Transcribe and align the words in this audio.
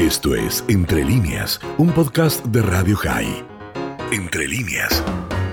Esto 0.00 0.34
es 0.34 0.64
Entre 0.68 1.04
líneas, 1.04 1.60
un 1.76 1.92
podcast 1.92 2.42
de 2.46 2.62
Radio 2.62 2.96
High. 2.96 3.44
Entre 4.10 4.48
líneas. 4.48 5.04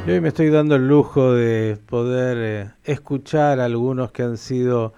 Y 0.08 0.12
hoy 0.12 0.22
me 0.22 0.30
estoy 0.30 0.50
dando 0.50 0.78
el 0.78 0.88
lujo 0.88 1.34
de 1.34 1.78
poder 1.86 2.38
eh, 2.40 2.72
escuchar 2.86 3.60
a 3.60 3.66
algunos 3.66 4.14
que 4.14 4.24
han 4.24 4.38
sido 4.38 4.94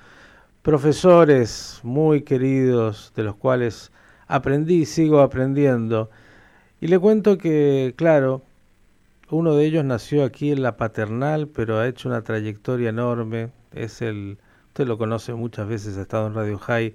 profesores 0.62 1.80
muy 1.82 2.22
queridos, 2.22 3.12
de 3.16 3.24
los 3.24 3.38
cuales 3.38 3.92
aprendí 4.28 4.82
y 4.82 4.86
sigo 4.86 5.20
aprendiendo. 5.20 6.12
Y 6.80 6.86
le 6.86 7.00
cuento 7.00 7.40
que, 7.40 7.96
claro, 7.98 8.44
uno 9.32 9.56
de 9.56 9.66
ellos 9.66 9.84
nació 9.84 10.26
aquí 10.26 10.52
en 10.52 10.62
la 10.62 10.78
paternal, 10.78 11.48
pero 11.48 11.80
ha 11.80 11.88
hecho 11.88 12.08
una 12.08 12.22
trayectoria 12.22 12.90
enorme. 12.90 13.50
Es 13.74 14.04
el, 14.04 14.38
usted 14.68 14.86
lo 14.86 15.00
conoce 15.00 15.34
muchas 15.34 15.68
veces, 15.68 15.98
ha 15.98 16.04
estado 16.04 16.28
en 16.28 16.36
Radio 16.36 16.60
High, 16.60 16.94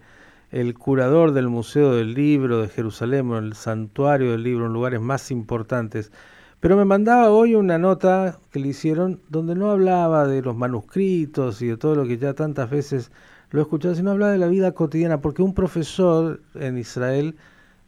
el 0.50 0.74
curador 0.74 1.32
del 1.32 1.48
Museo 1.48 1.94
del 1.94 2.14
Libro 2.14 2.62
de 2.62 2.68
Jerusalén, 2.68 3.32
el 3.32 3.54
santuario 3.54 4.32
del 4.32 4.42
libro, 4.42 4.66
en 4.66 4.72
lugares 4.72 5.00
más 5.00 5.30
importantes. 5.30 6.12
Pero 6.60 6.76
me 6.76 6.84
mandaba 6.84 7.30
hoy 7.30 7.54
una 7.54 7.78
nota 7.78 8.38
que 8.50 8.60
le 8.60 8.68
hicieron 8.68 9.20
donde 9.28 9.54
no 9.54 9.70
hablaba 9.70 10.26
de 10.26 10.42
los 10.42 10.56
manuscritos 10.56 11.60
y 11.60 11.66
de 11.66 11.76
todo 11.76 11.94
lo 11.94 12.06
que 12.06 12.18
ya 12.18 12.34
tantas 12.34 12.70
veces 12.70 13.10
lo 13.50 13.60
he 13.60 13.62
escuchado, 13.62 13.94
sino 13.94 14.12
hablaba 14.12 14.32
de 14.32 14.38
la 14.38 14.48
vida 14.48 14.72
cotidiana, 14.72 15.20
porque 15.20 15.42
un 15.42 15.54
profesor 15.54 16.40
en 16.54 16.78
Israel 16.78 17.36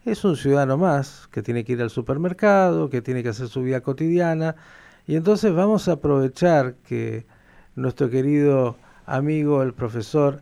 es 0.05 0.23
un 0.23 0.37
ciudadano 0.37 0.77
más 0.77 1.27
que 1.31 1.41
tiene 1.41 1.63
que 1.63 1.73
ir 1.73 1.81
al 1.81 1.89
supermercado, 1.89 2.89
que 2.89 3.01
tiene 3.01 3.23
que 3.23 3.29
hacer 3.29 3.47
su 3.47 3.61
vida 3.61 3.81
cotidiana. 3.81 4.55
Y 5.07 5.15
entonces 5.15 5.53
vamos 5.53 5.87
a 5.87 5.93
aprovechar 5.93 6.75
que 6.87 7.25
nuestro 7.75 8.09
querido 8.09 8.77
amigo, 9.05 9.63
el 9.63 9.73
profesor 9.73 10.41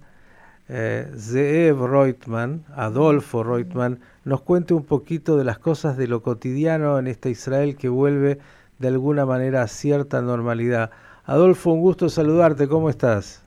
eh, 0.67 1.11
Zeev 1.17 1.85
Reutemann, 1.85 2.63
Adolfo 2.75 3.43
Reutemann, 3.43 3.99
nos 4.23 4.41
cuente 4.41 4.73
un 4.73 4.85
poquito 4.85 5.37
de 5.37 5.43
las 5.43 5.59
cosas 5.59 5.97
de 5.97 6.07
lo 6.07 6.21
cotidiano 6.21 6.97
en 6.97 7.07
esta 7.07 7.29
Israel 7.29 7.75
que 7.75 7.89
vuelve 7.89 8.39
de 8.79 8.87
alguna 8.87 9.25
manera 9.25 9.61
a 9.61 9.67
cierta 9.67 10.21
normalidad. 10.21 10.91
Adolfo, 11.25 11.71
un 11.71 11.81
gusto 11.81 12.09
saludarte, 12.09 12.67
¿cómo 12.67 12.89
estás? 12.89 13.43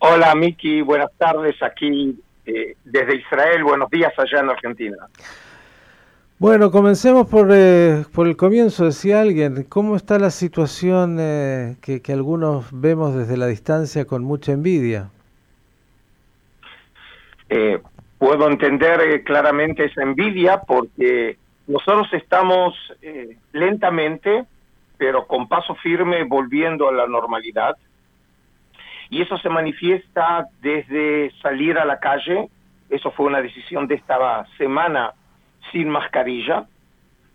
Hola 0.00 0.34
Miki, 0.34 0.80
buenas 0.80 1.10
tardes 1.18 1.60
aquí 1.62 2.18
eh, 2.46 2.76
desde 2.84 3.16
Israel, 3.16 3.64
buenos 3.64 3.90
días 3.90 4.12
allá 4.16 4.40
en 4.40 4.50
Argentina. 4.50 4.96
Bueno, 6.38 6.70
comencemos 6.70 7.26
por, 7.26 7.48
eh, 7.50 8.04
por 8.12 8.28
el 8.28 8.36
comienzo, 8.36 8.84
decía 8.84 9.20
alguien, 9.20 9.64
¿cómo 9.64 9.96
está 9.96 10.20
la 10.20 10.30
situación 10.30 11.16
eh, 11.18 11.76
que, 11.80 12.00
que 12.00 12.12
algunos 12.12 12.66
vemos 12.70 13.16
desde 13.16 13.36
la 13.36 13.46
distancia 13.48 14.04
con 14.04 14.22
mucha 14.22 14.52
envidia? 14.52 15.10
Eh, 17.48 17.80
puedo 18.18 18.48
entender 18.48 19.00
eh, 19.00 19.22
claramente 19.22 19.84
esa 19.84 20.02
envidia 20.02 20.60
porque 20.66 21.38
nosotros 21.66 22.08
estamos 22.12 22.74
eh, 23.02 23.36
lentamente, 23.52 24.44
pero 24.96 25.26
con 25.26 25.48
paso 25.48 25.74
firme, 25.76 26.24
volviendo 26.24 26.88
a 26.88 26.92
la 26.92 27.06
normalidad. 27.06 27.76
Y 29.10 29.22
eso 29.22 29.38
se 29.38 29.48
manifiesta 29.48 30.46
desde 30.60 31.30
salir 31.42 31.78
a 31.78 31.84
la 31.84 31.98
calle. 32.00 32.48
Eso 32.90 33.10
fue 33.10 33.26
una 33.26 33.40
decisión 33.40 33.86
de 33.86 33.96
esta 33.96 34.46
semana 34.56 35.12
sin 35.72 35.88
mascarilla. 35.88 36.66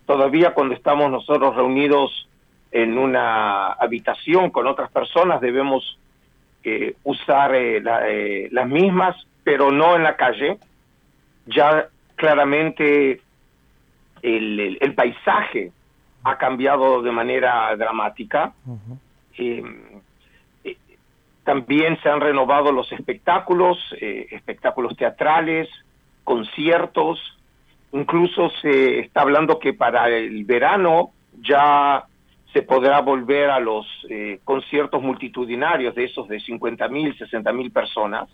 Todavía 0.06 0.52
cuando 0.52 0.74
estamos 0.74 1.10
nosotros 1.10 1.56
reunidos 1.56 2.28
en 2.70 2.98
una 2.98 3.68
habitación 3.68 4.50
con 4.50 4.66
otras 4.66 4.90
personas 4.90 5.40
debemos 5.40 5.96
eh, 6.64 6.96
usar 7.04 7.54
eh, 7.54 7.80
la, 7.80 8.02
las 8.50 8.68
mismas, 8.68 9.16
pero 9.44 9.70
no 9.70 9.94
en 9.96 10.02
la 10.02 10.16
calle. 10.16 10.58
Ya 11.46 11.88
claramente 12.16 13.20
el, 14.22 14.60
el, 14.60 14.78
el 14.80 14.94
paisaje 14.94 15.70
ha 16.24 16.38
cambiado 16.38 17.02
de 17.02 17.12
manera 17.12 17.76
dramática. 17.76 18.54
Uh 18.66 18.76
-huh. 18.76 18.98
eh, 19.38 19.62
también 21.44 21.98
se 22.02 22.08
han 22.08 22.20
renovado 22.20 22.72
los 22.72 22.90
espectáculos, 22.90 23.78
eh, 24.00 24.28
espectáculos 24.30 24.96
teatrales, 24.96 25.68
conciertos, 26.24 27.20
incluso 27.92 28.50
se 28.62 29.00
está 29.00 29.20
hablando 29.20 29.58
que 29.58 29.74
para 29.74 30.08
el 30.08 30.44
verano 30.44 31.10
ya 31.42 32.04
se 32.52 32.62
podrá 32.62 33.00
volver 33.00 33.50
a 33.50 33.60
los 33.60 33.86
eh, 34.08 34.40
conciertos 34.42 35.02
multitudinarios 35.02 35.94
de 35.94 36.04
esos 36.04 36.28
de 36.28 36.40
50 36.40 36.88
mil, 36.88 37.16
60 37.16 37.52
mil 37.52 37.70
personas. 37.70 38.28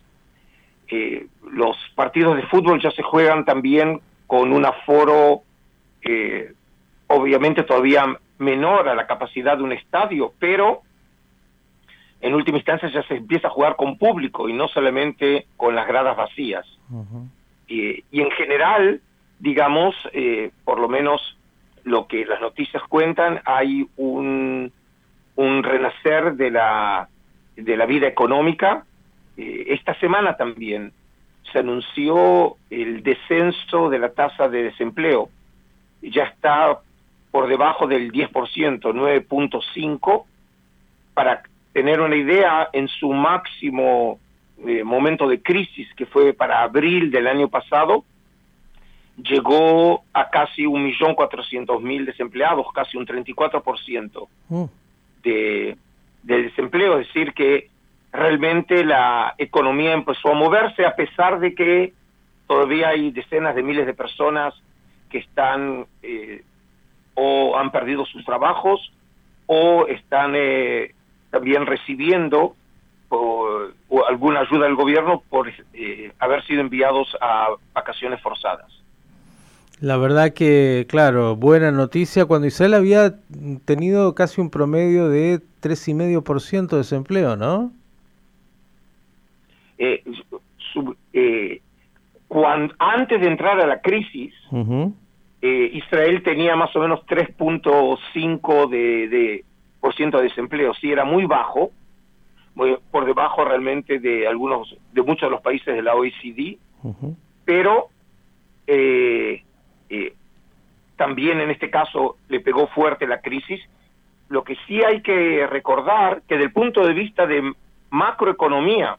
Eh, 0.91 1.27
los 1.53 1.77
partidos 1.95 2.37
de 2.37 2.43
fútbol 2.45 2.81
ya 2.83 2.91
se 2.91 3.03
juegan 3.03 3.45
también 3.45 4.01
con 4.27 4.53
un 4.53 4.65
aforo 4.65 5.43
eh, 6.03 6.53
obviamente 7.07 7.63
todavía 7.65 8.05
menor 8.39 8.89
a 8.89 8.95
la 8.95 9.07
capacidad 9.07 9.57
de 9.57 9.63
un 9.63 9.73
estadio, 9.73 10.33
pero 10.39 10.83
en 12.21 12.35
última 12.35 12.59
instancia 12.59 12.89
ya 12.89 13.03
se 13.05 13.17
empieza 13.17 13.49
a 13.49 13.51
jugar 13.51 13.77
con 13.77 13.99
público 13.99 14.49
y 14.49 14.53
no 14.53 14.69
solamente 14.69 15.47
con 15.57 15.75
las 15.75 15.87
gradas 15.87 16.17
vacías. 16.17 16.67
Uh 16.91 17.05
-huh. 17.05 17.29
y, 17.69 18.21
en 18.21 18.31
general, 18.33 19.01
digamos, 19.39 19.95
eh, 20.13 20.51
por 20.65 20.81
lo 20.81 20.89
menos 20.89 21.37
lo 21.85 22.07
que 22.07 22.25
las 22.27 22.41
noticias 22.41 22.83
cuentan, 22.89 23.41
hay 23.45 23.87
un, 23.97 24.73
un 25.37 25.63
renacer 25.63 26.35
de 26.35 26.51
la, 26.51 27.09
de 27.57 27.77
la 27.77 27.87
vida 27.87 28.07
económica. 28.07 28.85
Eh, 29.41 29.73
esta 29.73 29.95
semana 29.95 30.37
también 30.37 30.93
se 31.51 31.61
anunció 31.61 32.57
el 32.69 33.03
descenso 33.03 33.89
de 33.89 33.99
la 33.99 34.11
tasa 34.11 34.49
de 34.49 34.65
desempleo. 34.65 35.31
Ya 36.03 36.25
está 36.25 36.79
por 37.31 37.49
debajo 37.49 37.87
del 37.87 38.13
10%, 38.13 38.81
9.5, 38.81 40.25
para 41.15 41.43
tener 41.73 42.01
una 42.01 42.17
idea, 42.17 42.69
en 42.73 42.89
su 42.89 43.13
máximo 43.13 44.19
eh, 44.67 44.85
momento 44.85 45.27
de 45.27 45.41
crisis, 45.41 45.89
que 45.95 46.05
fue 46.05 46.35
para 46.35 46.63
abril 46.63 47.11
del 47.11 47.27
año 47.27 47.49
pasado, 47.49 48.05
llegó 49.17 50.03
a 50.13 50.29
casi 50.29 50.67
un 50.67 50.83
millón 50.83 51.15
cuatrocientos 51.15 51.81
mil 51.81 52.05
desempleados, 52.05 52.67
casi 52.75 52.99
un 52.99 53.07
34% 53.07 54.29
mm. 54.49 54.65
de, 55.23 55.77
de 56.25 56.43
desempleo, 56.43 56.99
es 56.99 57.07
decir, 57.07 57.33
que 57.33 57.70
realmente 58.13 58.85
la 58.85 59.35
economía 59.39 59.93
empezó 59.93 60.31
a 60.31 60.35
moverse 60.35 60.85
a 60.85 60.97
pesar 60.97 61.41
de 61.41 61.55
que 61.55 61.93
todavía 62.47 62.89
hay 62.89 63.11
decenas 63.11 63.55
de 63.55 63.63
miles 63.63 63.87
de 63.87 63.95
personas 63.95 64.55
que 65.09 65.19
están 65.19 65.87
eh, 66.03 66.43
o 67.15 67.57
han 67.57 67.71
perdido 67.71 68.05
sus 68.07 68.25
trabajos 68.25 68.93
o 69.47 69.87
están 69.87 70.35
eh, 70.37 70.95
también 71.31 71.67
recibiendo 71.67 72.57
alguna 74.09 74.41
ayuda 74.41 74.67
del 74.67 74.77
gobierno 74.77 75.23
por 75.29 75.49
eh, 75.49 76.13
haber 76.21 76.45
sido 76.47 76.61
enviados 76.61 77.09
a 77.21 77.49
vacaciones 77.73 78.21
forzadas. 78.21 78.67
La 79.81 79.97
verdad 79.97 80.33
que, 80.33 80.87
claro, 80.89 81.37
buena 81.37 81.73
noticia 81.73 82.27
cuando 82.27 82.47
Israel 82.47 82.75
había 82.75 83.15
tenido 83.65 84.15
casi 84.15 84.41
un 84.41 84.51
promedio 84.51 85.09
de 85.09 85.41
3,5% 85.63 86.69
de 86.69 86.77
desempleo, 86.77 87.37
¿no? 87.37 87.73
Eh, 89.83 90.05
su, 90.75 90.95
eh, 91.15 91.63
cuando, 92.29 92.75
antes 92.79 93.19
de 93.19 93.27
entrar 93.27 93.59
a 93.59 93.67
la 93.67 93.81
crisis, 93.81 94.35
uh 94.51 94.59
-huh. 94.59 94.95
eh, 95.41 95.71
Israel 95.73 96.23
tenía 96.23 96.55
más 96.55 96.77
o 96.77 96.81
menos 96.81 97.01
3.5 97.07 98.69
de, 98.69 99.09
de, 99.09 99.45
por 99.81 99.95
ciento 99.95 100.19
de 100.19 100.25
desempleo, 100.25 100.75
sí 100.75 100.93
era 100.93 101.07
muy 101.07 101.25
bajo, 101.25 101.71
muy, 102.55 102.77
por 102.91 103.07
debajo 103.07 103.43
realmente 103.43 103.99
de 104.01 104.29
algunos, 104.29 104.77
de 104.93 105.03
muchos 105.03 105.29
de 105.29 105.31
los 105.31 105.41
países 105.41 105.75
de 105.75 105.83
la 105.83 105.95
OECD, 105.95 106.59
uh 106.83 106.93
-huh. 106.93 107.17
pero 107.47 107.89
eh, 108.67 109.43
también 110.97 111.41
en 111.41 111.51
este 111.51 111.71
caso 111.71 112.17
le 112.29 112.41
pegó 112.41 112.67
fuerte 112.67 113.07
la 113.07 113.23
crisis. 113.23 113.61
Lo 114.29 114.45
que 114.45 114.57
sí 114.67 114.85
hay 114.85 115.01
que 115.01 115.47
recordar 115.47 116.21
que 116.29 116.37
del 116.37 116.53
punto 116.53 116.87
de 116.87 116.93
vista 116.93 117.27
de 117.27 117.55
macroeconomía, 117.89 118.99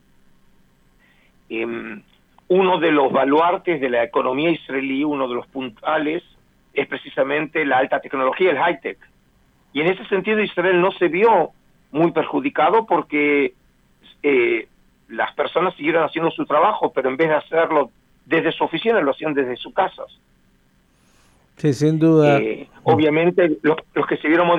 eh, 1.51 2.01
uno 2.47 2.79
de 2.79 2.91
los 2.91 3.11
baluartes 3.11 3.79
de 3.79 3.89
la 3.89 4.03
economía 4.03 4.49
israelí, 4.51 5.03
uno 5.03 5.27
de 5.27 5.35
los 5.35 5.47
puntales, 5.47 6.23
es 6.73 6.87
precisamente 6.87 7.65
la 7.65 7.77
alta 7.77 7.99
tecnología, 7.99 8.51
el 8.51 8.57
high-tech. 8.57 8.97
Y 9.73 9.81
en 9.81 9.87
ese 9.87 10.05
sentido 10.05 10.41
Israel 10.41 10.81
no 10.81 10.91
se 10.91 11.07
vio 11.07 11.51
muy 11.91 12.11
perjudicado 12.11 12.85
porque 12.85 13.53
eh, 14.23 14.67
las 15.09 15.33
personas 15.33 15.75
siguieron 15.75 16.03
haciendo 16.03 16.31
su 16.31 16.45
trabajo, 16.45 16.91
pero 16.93 17.09
en 17.09 17.17
vez 17.17 17.29
de 17.29 17.35
hacerlo 17.35 17.91
desde 18.25 18.51
su 18.51 18.63
oficina, 18.63 19.01
lo 19.01 19.11
hacían 19.11 19.33
desde 19.33 19.57
sus 19.57 19.73
casas. 19.73 20.07
Sí, 21.57 21.73
sin 21.73 21.99
duda. 21.99 22.37
Eh, 22.37 22.67
obviamente, 22.83 23.57
los, 23.61 23.77
los, 23.93 24.07
que 24.07 24.17
se 24.17 24.27
vieron 24.27 24.49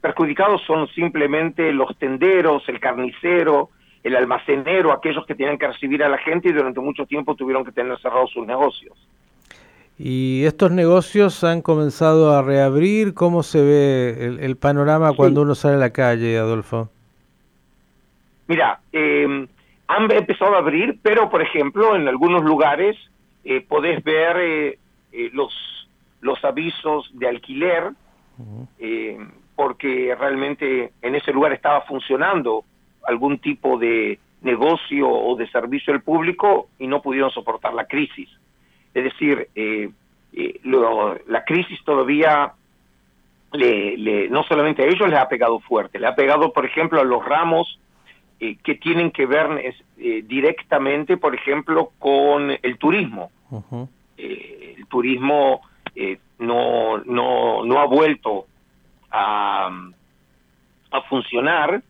perjudicados 0.00 0.62
son 0.66 0.88
simplemente 0.88 1.72
los 1.72 1.96
tenderos, 1.98 2.66
el 2.68 2.80
carnicero, 2.80 3.70
el 4.02 4.16
almacenero, 4.16 4.92
aquellos 4.92 5.24
que 5.26 5.34
tenían 5.34 5.58
que 5.58 5.68
recibir 5.68 6.02
a 6.02 6.08
la 6.08 6.18
gente 6.18 6.48
y 6.48 6.52
durante 6.52 6.80
mucho 6.80 7.06
tiempo 7.06 7.34
tuvieron 7.34 7.64
que 7.64 7.72
tener 7.72 7.98
cerrados 8.00 8.30
sus 8.30 8.46
negocios. 8.46 8.96
Y 9.98 10.44
estos 10.44 10.72
negocios 10.72 11.44
han 11.44 11.62
comenzado 11.62 12.36
a 12.36 12.42
reabrir. 12.42 13.14
¿Cómo 13.14 13.42
se 13.42 13.62
ve 13.62 14.38
el, 14.40 14.56
panorama 14.56 15.12
cuando 15.12 15.42
uno 15.42 15.54
sale 15.54 15.76
a 15.76 15.78
la 15.78 15.90
calle, 15.90 16.38
Adolfo? 16.38 16.88
Mira, 18.48 18.80
eh, 18.92 19.46
han 19.86 20.10
empezado 20.10 20.54
a 20.54 20.58
abrir, 20.58 20.98
pero 21.02 21.30
por 21.30 21.42
ejemplo, 21.42 21.94
en 21.94 22.08
algunos 22.08 22.42
lugares 22.42 22.96
eh, 23.44 23.60
podés 23.60 24.02
ver 24.04 24.36
eh, 24.38 24.78
eh, 25.12 25.30
los, 25.32 25.52
los 26.20 26.42
avisos 26.44 27.10
de 27.12 27.28
alquiler, 27.28 27.90
porque 29.54 30.16
realmente 30.18 30.92
en 31.02 31.14
ese 31.14 31.32
lugar 31.32 31.52
estaba 31.52 31.82
funcionando 31.82 32.64
algún 33.06 33.38
tipo 33.38 33.78
de 33.78 34.18
negocio 34.42 35.08
o 35.08 35.36
de 35.36 35.48
servicio 35.48 35.92
al 35.92 36.02
público 36.02 36.68
y 36.78 36.86
no 36.86 37.00
pudieron 37.02 37.30
soportar 37.30 37.74
la 37.74 37.86
crisis. 37.86 38.28
Es 38.94 39.04
decir, 39.04 39.48
la 41.26 41.44
crisis 41.44 41.82
todavía 41.84 42.52
le, 43.52 44.28
no 44.28 44.42
solamente 44.44 44.82
a 44.82 44.86
ellos 44.86 45.08
les 45.08 45.18
ha 45.18 45.28
pegado 45.28 45.60
fuerte, 45.60 45.98
le 45.98 46.06
ha 46.06 46.14
pegado, 46.14 46.52
por 46.52 46.64
ejemplo, 46.64 47.00
a 47.00 47.04
los 47.04 47.24
ramos 47.24 47.78
eh, 48.40 48.56
que 48.56 48.74
tienen 48.74 49.12
que 49.12 49.26
ver 49.26 49.74
eh, 49.98 50.24
directamente, 50.26 51.16
por 51.16 51.32
ejemplo, 51.32 51.92
con 51.98 52.50
el 52.50 52.76
turismo. 52.78 53.30
Eh, 54.16 54.74
el 54.78 54.86
turismo 54.86 55.60
no, 56.38 56.98
no, 56.98 57.64
no 57.64 57.78
ha 57.78 57.86
vuelto 57.86 58.46
a, 59.10 59.70
a 60.90 61.02
funcionar. 61.02 61.82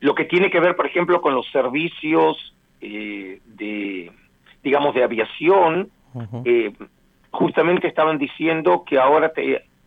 Lo 0.00 0.14
que 0.14 0.24
tiene 0.24 0.50
que 0.50 0.60
ver, 0.60 0.76
por 0.76 0.86
ejemplo, 0.86 1.20
con 1.20 1.34
los 1.34 1.50
servicios 1.50 2.54
de, 2.80 4.12
digamos, 4.62 4.94
de 4.94 5.02
aviación, 5.02 5.90
justamente 7.30 7.88
estaban 7.88 8.18
diciendo 8.18 8.84
que 8.86 8.98
ahora 8.98 9.32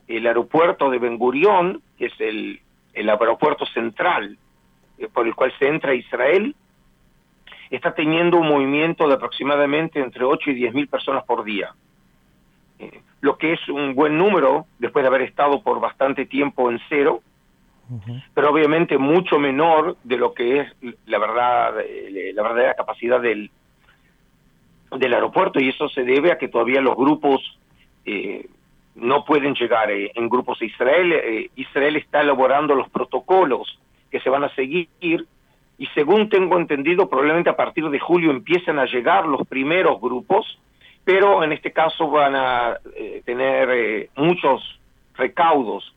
el 0.07 0.27
aeropuerto 0.27 0.89
de 0.89 0.99
Ben 0.99 1.17
Gurión, 1.17 1.81
que 1.97 2.07
es 2.07 2.13
el, 2.19 2.59
el 2.93 3.09
aeropuerto 3.09 3.65
central 3.67 4.37
eh, 4.97 5.07
por 5.07 5.25
el 5.25 5.35
cual 5.35 5.53
se 5.57 5.67
entra 5.67 5.91
a 5.91 5.95
Israel, 5.95 6.55
está 7.69 7.93
teniendo 7.93 8.37
un 8.37 8.47
movimiento 8.49 9.07
de 9.07 9.13
aproximadamente 9.13 9.99
entre 9.99 10.25
8 10.25 10.51
y 10.51 10.55
10 10.55 10.73
mil 10.73 10.87
personas 10.87 11.23
por 11.23 11.43
día. 11.43 11.73
Eh, 12.79 13.01
lo 13.21 13.37
que 13.37 13.53
es 13.53 13.69
un 13.69 13.95
buen 13.95 14.17
número 14.17 14.65
después 14.79 15.03
de 15.03 15.07
haber 15.07 15.21
estado 15.21 15.61
por 15.61 15.79
bastante 15.79 16.25
tiempo 16.25 16.69
en 16.69 16.79
cero, 16.89 17.21
pero 18.33 18.51
obviamente 18.51 18.97
mucho 18.97 19.39
menor 19.39 19.97
de 20.03 20.17
lo 20.17 20.33
que 20.33 20.61
es 20.61 20.73
la 21.05 21.17
verdad, 21.17 21.79
eh, 21.79 22.31
la 22.33 22.43
verdadera 22.43 22.75
capacidad 22.75 23.19
del, 23.19 23.49
del 24.91 25.13
aeropuerto 25.13 25.59
y 25.59 25.69
eso 25.69 25.89
se 25.89 26.03
debe 26.03 26.31
a 26.31 26.37
que 26.37 26.47
todavía 26.47 26.81
los 26.81 26.95
grupos 26.95 27.41
no 28.95 29.23
pueden 29.23 29.53
llegar 29.53 29.91
en 29.91 30.29
grupos 30.29 30.59
a 30.61 30.65
Israel. 30.65 31.49
Israel 31.55 31.95
está 31.95 32.21
elaborando 32.21 32.73
los 32.73 32.89
protocolos 32.89 33.77
que 34.09 34.19
se 34.19 34.31
van 34.31 34.43
a 34.43 34.55
seguir 34.55 34.89
y 35.79 35.85
según 35.95 36.27
tengo 36.27 36.59
entendido 36.59 37.09
probablemente 37.09 37.49
a 37.49 37.55
partir 37.55 37.89
de 37.89 37.99
julio 37.99 38.31
empiecen 38.31 38.77
a 38.79 38.85
llegar 38.85 39.25
los 39.25 39.47
primeros 39.47 39.99
grupos, 40.01 40.59
pero 41.05 41.41
en 41.41 41.53
este 41.53 41.71
caso 41.71 42.09
van 42.09 42.35
a 42.35 42.77
eh, 42.97 43.21
tener 43.25 43.69
eh, 43.71 44.09
muchos 44.17 44.77
recaudos 45.15 45.95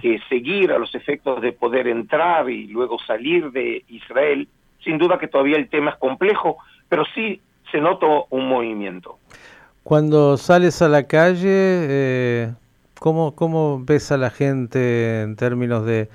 que 0.00 0.20
seguir 0.28 0.72
a 0.72 0.78
los 0.78 0.94
efectos 0.94 1.40
de 1.40 1.52
poder 1.52 1.88
entrar 1.88 2.48
y 2.48 2.66
luego 2.68 2.98
salir 2.98 3.50
de 3.50 3.84
Israel. 3.88 4.48
Sin 4.82 4.98
duda 4.98 5.18
que 5.18 5.28
todavía 5.28 5.56
el 5.56 5.68
tema 5.68 5.90
es 5.90 5.96
complejo, 5.96 6.58
pero 6.88 7.04
sí 7.14 7.40
se 7.72 7.80
nota 7.80 8.06
un 8.30 8.48
movimiento. 8.48 9.18
Cuando 9.82 10.36
sales 10.36 10.80
a 10.82 10.88
la 10.88 11.06
calle, 11.06 11.48
eh, 11.48 12.52
¿cómo, 12.98 13.34
¿cómo 13.34 13.82
ves 13.84 14.12
a 14.12 14.16
la 14.16 14.30
gente 14.30 15.22
en 15.22 15.36
términos 15.36 15.84
de 15.84 16.08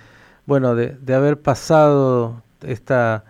bueno, 0.50 0.74
de, 0.74 0.98
de 1.00 1.14
haber 1.14 1.40
pasado 1.40 2.42
esta 2.66 3.24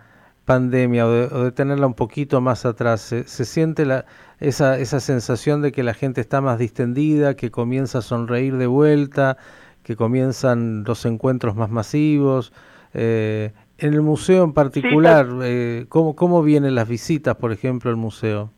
pandemia 0.46 1.06
o 1.06 1.10
de, 1.10 1.52
tenerla 1.52 1.86
un 1.86 1.94
poquito 1.94 2.40
más 2.40 2.64
atrás, 2.64 3.02
¿se, 3.02 3.44
siente 3.44 3.84
la, 3.84 4.06
esa, 4.40 4.78
esa 4.78 5.00
sensación 5.00 5.60
de 5.60 5.70
que 5.70 5.82
la 5.82 5.92
gente 5.92 6.22
está 6.22 6.40
más 6.40 6.58
distendida, 6.58 7.34
que 7.34 7.50
comienza 7.50 7.98
a 7.98 8.02
sonreír 8.02 8.56
de 8.56 8.66
vuelta, 8.66 9.36
que 9.82 9.96
comienzan 9.96 10.84
los 10.84 11.04
encuentros 11.06 11.56
más 11.56 11.70
masivos? 11.70 12.52
Eh, 12.94 13.52
en 13.78 13.94
el 13.94 14.02
museo 14.02 14.44
en 14.44 14.52
particular, 14.52 15.26
eh, 15.42 15.86
¿cómo, 15.88 16.14
¿cómo 16.14 16.42
vienen 16.42 16.74
las 16.74 16.88
visitas, 16.88 17.36
por 17.36 17.52
ejemplo, 17.52 17.90
al 17.90 17.96
museo? 17.96 18.50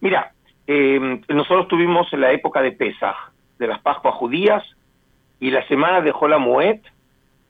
Mira, 0.00 0.32
eh, 0.66 1.20
nosotros 1.28 1.68
tuvimos 1.68 2.12
en 2.12 2.22
la 2.22 2.32
época 2.32 2.62
de 2.62 2.72
Pesach, 2.72 3.16
de 3.58 3.66
las 3.66 3.80
Pascuas 3.80 4.14
judías, 4.14 4.64
y 5.40 5.50
la 5.50 5.66
semana 5.66 6.00
de 6.00 6.12
Moed 6.38 6.80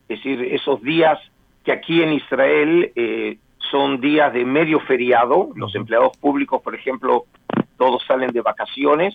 es 0.09 0.19
decir, 0.19 0.43
esos 0.53 0.83
días 0.83 1.19
que 1.65 1.73
aquí 1.73 2.03
en 2.03 2.13
Israel 2.13 2.93
eh, 2.97 3.39
son 3.71 4.01
días 4.01 4.33
de 4.33 4.45
medio 4.45 4.81
feriado, 4.81 5.51
los 5.55 5.75
empleados 5.75 6.17
públicos, 6.19 6.61
por 6.63 6.75
ejemplo, 6.75 7.25
todos 7.79 8.03
salen 8.07 8.31
de 8.31 8.41
vacaciones 8.41 9.15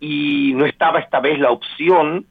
y 0.00 0.52
no 0.54 0.64
estaba 0.64 0.98
esta 1.00 1.20
vez 1.20 1.38
la 1.38 1.50
opción 1.50 2.26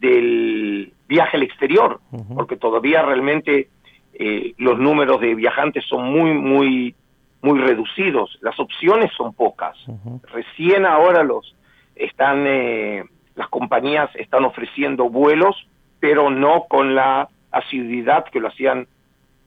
del 0.00 0.92
viaje 1.08 1.36
al 1.36 1.42
exterior, 1.42 2.00
porque 2.34 2.56
todavía 2.56 3.02
realmente 3.02 3.68
eh, 4.14 4.54
los 4.58 4.78
números 4.78 5.20
de 5.20 5.34
viajantes 5.34 5.84
son 5.86 6.10
muy, 6.10 6.32
muy, 6.32 6.94
muy 7.42 7.58
reducidos, 7.60 8.38
las 8.40 8.58
opciones 8.58 9.12
son 9.16 9.34
pocas. 9.34 9.76
Recién 10.32 10.86
ahora 10.86 11.22
los 11.22 11.54
están, 11.94 12.44
eh, 12.46 13.04
las 13.34 13.48
compañías 13.48 14.10
están 14.16 14.44
ofreciendo 14.44 15.08
vuelos 15.08 15.56
pero 16.04 16.28
no 16.28 16.66
con 16.68 16.94
la 16.94 17.30
asiduidad 17.50 18.26
que 18.26 18.38
lo 18.38 18.48
hacían 18.48 18.86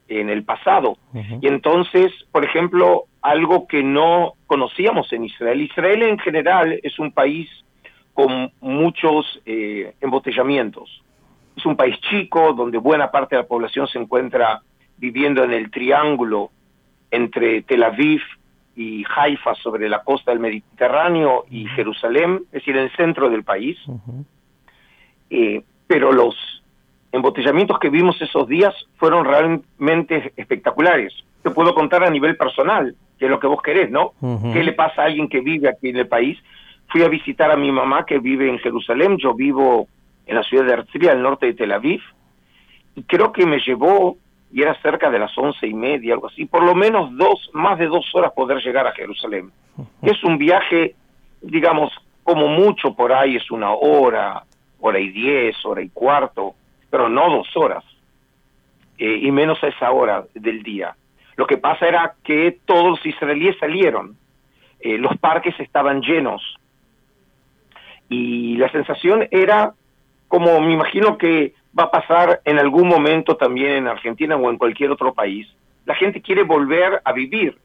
en 0.08 0.28
el 0.28 0.42
pasado. 0.42 0.96
Y 1.40 1.46
entonces, 1.46 2.10
por 2.32 2.44
ejemplo, 2.44 3.04
algo 3.22 3.68
que 3.68 3.84
no 3.84 4.32
conocíamos 4.48 5.12
en 5.12 5.26
Israel. 5.26 5.60
Israel 5.60 6.02
en 6.02 6.18
general 6.18 6.80
es 6.82 6.98
un 6.98 7.12
país 7.12 7.48
con 8.18 8.50
muchos 8.60 9.40
eh, 9.46 9.94
embotellamientos. 10.00 11.04
Es 11.56 11.64
un 11.64 11.76
país 11.76 11.94
chico 12.10 12.52
donde 12.52 12.78
buena 12.78 13.12
parte 13.12 13.36
de 13.36 13.42
la 13.42 13.46
población 13.46 13.86
se 13.86 14.00
encuentra 14.00 14.60
viviendo 14.96 15.44
en 15.44 15.52
el 15.52 15.70
triángulo 15.70 16.50
entre 17.12 17.62
Tel 17.62 17.84
Aviv 17.84 18.20
y 18.74 19.04
Haifa 19.16 19.54
sobre 19.54 19.88
la 19.88 20.02
costa 20.02 20.32
del 20.32 20.40
Mediterráneo 20.40 21.44
y 21.48 21.66
Jerusalén, 21.66 22.40
es 22.46 22.50
decir, 22.54 22.76
en 22.76 22.86
el 22.86 22.96
centro 22.96 23.30
del 23.30 23.44
país 23.44 23.78
pero 25.86 26.10
los 26.10 26.34
embotellamientos 27.12 27.78
que 27.78 27.88
vimos 27.88 28.20
esos 28.20 28.48
días 28.48 28.74
fueron 28.96 29.24
realmente 29.24 30.32
espectaculares. 30.36 31.14
Te 31.44 31.50
puedo 31.50 31.72
contar 31.72 32.02
a 32.02 32.10
nivel 32.10 32.36
personal, 32.36 32.96
que 33.16 33.26
es 33.26 33.30
lo 33.30 33.38
que 33.38 33.46
vos 33.46 33.62
querés, 33.62 33.92
¿no? 33.92 34.12
¿Qué 34.52 34.64
le 34.64 34.72
pasa 34.72 35.02
a 35.02 35.04
alguien 35.04 35.28
que 35.28 35.40
vive 35.40 35.68
aquí 35.68 35.90
en 35.90 35.98
el 35.98 36.08
país? 36.08 36.36
Fui 36.88 37.02
a 37.02 37.08
visitar 37.08 37.50
a 37.50 37.56
mi 37.56 37.70
mamá 37.70 38.06
que 38.06 38.18
vive 38.18 38.48
en 38.48 38.58
Jerusalén, 38.58 39.18
yo 39.18 39.34
vivo 39.34 39.88
en 40.26 40.36
la 40.36 40.42
ciudad 40.42 40.64
de 40.64 40.72
Herzliya, 40.72 41.12
al 41.12 41.22
norte 41.22 41.46
de 41.46 41.54
Tel 41.54 41.72
Aviv, 41.72 42.02
y 42.94 43.02
creo 43.02 43.32
que 43.32 43.46
me 43.46 43.58
llevó, 43.60 44.16
y 44.52 44.62
era 44.62 44.74
cerca 44.80 45.10
de 45.10 45.18
las 45.18 45.36
once 45.36 45.66
y 45.66 45.74
media, 45.74 46.14
algo 46.14 46.28
así, 46.28 46.46
por 46.46 46.62
lo 46.62 46.74
menos 46.74 47.14
dos, 47.16 47.50
más 47.52 47.78
de 47.78 47.86
dos 47.86 48.06
horas 48.14 48.32
poder 48.32 48.58
llegar 48.62 48.86
a 48.86 48.92
Jerusalén. 48.92 49.50
Es 50.02 50.22
un 50.24 50.38
viaje, 50.38 50.94
digamos, 51.42 51.92
como 52.24 52.48
mucho 52.48 52.94
por 52.94 53.12
ahí 53.12 53.36
es 53.36 53.50
una 53.50 53.72
hora, 53.72 54.42
hora 54.80 54.98
y 54.98 55.10
diez, 55.10 55.56
hora 55.64 55.82
y 55.82 55.88
cuarto, 55.90 56.54
pero 56.90 57.08
no 57.08 57.30
dos 57.30 57.56
horas, 57.56 57.84
eh, 58.98 59.18
y 59.22 59.30
menos 59.30 59.62
a 59.62 59.68
esa 59.68 59.90
hora 59.92 60.24
del 60.34 60.62
día. 60.62 60.94
Lo 61.36 61.46
que 61.46 61.58
pasa 61.58 61.86
era 61.86 62.14
que 62.24 62.58
todos 62.64 62.84
los 62.84 63.06
israelíes 63.06 63.56
salieron, 63.58 64.16
eh, 64.80 64.98
los 64.98 65.16
parques 65.18 65.58
estaban 65.60 66.00
llenos, 66.00 66.42
y 68.08 68.56
la 68.56 68.70
sensación 68.70 69.28
era 69.30 69.74
como 70.28 70.60
me 70.60 70.74
imagino 70.74 71.16
que 71.16 71.54
va 71.78 71.84
a 71.84 71.90
pasar 71.90 72.40
en 72.44 72.58
algún 72.58 72.88
momento 72.88 73.36
también 73.36 73.72
en 73.72 73.88
Argentina 73.88 74.36
o 74.36 74.50
en 74.50 74.58
cualquier 74.58 74.90
otro 74.90 75.14
país, 75.14 75.48
la 75.86 75.94
gente 75.94 76.20
quiere 76.20 76.42
volver 76.42 77.00
a 77.04 77.12
vivir. 77.12 77.56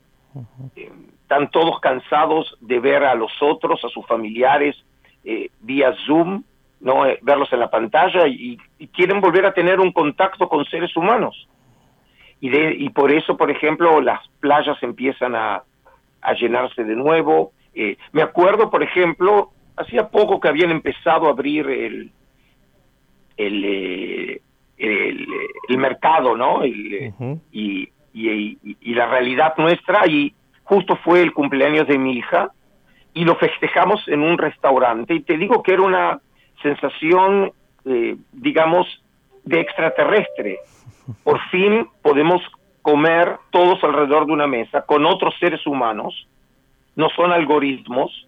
Eh, 0.75 0.91
están 1.21 1.49
todos 1.51 1.79
cansados 1.79 2.57
de 2.61 2.79
ver 2.79 3.03
a 3.03 3.15
los 3.15 3.31
otros, 3.41 3.83
a 3.83 3.89
sus 3.89 4.05
familiares, 4.05 4.75
vía 5.61 5.93
Zoom, 6.05 6.43
no 6.83 7.05
eh, 7.05 7.17
verlos 7.21 7.51
en 7.53 7.59
la 7.59 7.69
pantalla 7.69 8.27
y, 8.27 8.59
quieren 8.93 9.21
volver 9.21 9.45
a 9.45 9.53
tener 9.53 9.79
un 9.79 9.91
contacto 9.91 10.47
con 10.47 10.65
seres 10.65 10.95
humanos. 10.95 11.47
Y, 12.41 12.49
de, 12.49 12.75
y 12.77 12.89
por 12.89 13.11
eso, 13.11 13.37
por 13.37 13.49
ejemplo, 13.49 14.01
las 14.01 14.19
playas 14.41 14.77
empiezan 14.83 15.33
a, 15.33 15.63
a 16.21 16.33
llenarse 16.33 16.83
de 16.83 16.95
nuevo. 16.95 17.53
Eh, 17.73 17.97
me 18.11 18.21
acuerdo, 18.21 18.69
por 18.69 18.83
ejemplo, 18.83 19.52
hacía 19.75 20.07
poco 20.09 20.39
que 20.39 20.49
habían 20.49 20.71
empezado 20.71 21.27
a 21.27 21.31
abrir 21.31 21.67
el, 21.67 22.11
el, 23.37 23.65
eh, 23.65 24.41
el, 24.77 25.77
mercado, 25.77 26.35
¿no? 26.35 26.65
y, 26.65 27.13
y, 27.51 27.89
y, 28.13 28.93
la 28.93 29.07
realidad 29.07 29.55
nuestra, 29.57 30.05
y 30.07 30.33
justo 30.63 30.95
fue 30.97 31.21
el 31.21 31.33
cumpleaños 31.33 31.87
de 31.87 31.97
mi 31.97 32.13
hija, 32.17 32.51
y 33.13 33.25
lo 33.25 33.35
festejamos 33.35 34.07
en 34.07 34.21
un 34.21 34.37
restaurante. 34.37 35.13
Y 35.15 35.21
te 35.21 35.37
digo 35.37 35.61
que 35.63 35.73
era 35.73 35.81
una 35.81 36.19
sensación, 36.61 37.51
eh, 37.85 38.15
digamos, 38.31 38.87
de 39.43 39.59
extraterrestre. 39.59 40.59
Por 41.23 41.39
fin 41.49 41.87
podemos 42.01 42.41
comer 42.81 43.37
todos 43.51 43.83
alrededor 43.83 44.25
de 44.25 44.33
una 44.33 44.47
mesa 44.47 44.81
con 44.85 45.05
otros 45.05 45.33
seres 45.39 45.65
humanos, 45.65 46.27
no 46.95 47.09
son 47.09 47.31
algoritmos, 47.31 48.27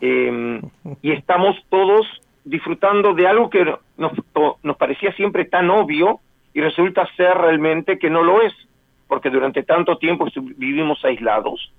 em, 0.00 0.60
y 1.02 1.12
estamos 1.12 1.56
todos 1.68 2.06
disfrutando 2.44 3.14
de 3.14 3.26
algo 3.26 3.50
que 3.50 3.64
nos, 3.96 4.12
nos 4.62 4.76
parecía 4.76 5.12
siempre 5.12 5.44
tan 5.44 5.70
obvio 5.70 6.20
y 6.54 6.60
resulta 6.60 7.08
ser 7.16 7.36
realmente 7.36 7.98
que 7.98 8.10
no 8.10 8.22
lo 8.22 8.42
es, 8.42 8.52
porque 9.06 9.30
durante 9.30 9.62
tanto 9.62 9.98
tiempo 9.98 10.26
vivimos 10.56 11.04
aislados 11.04 11.72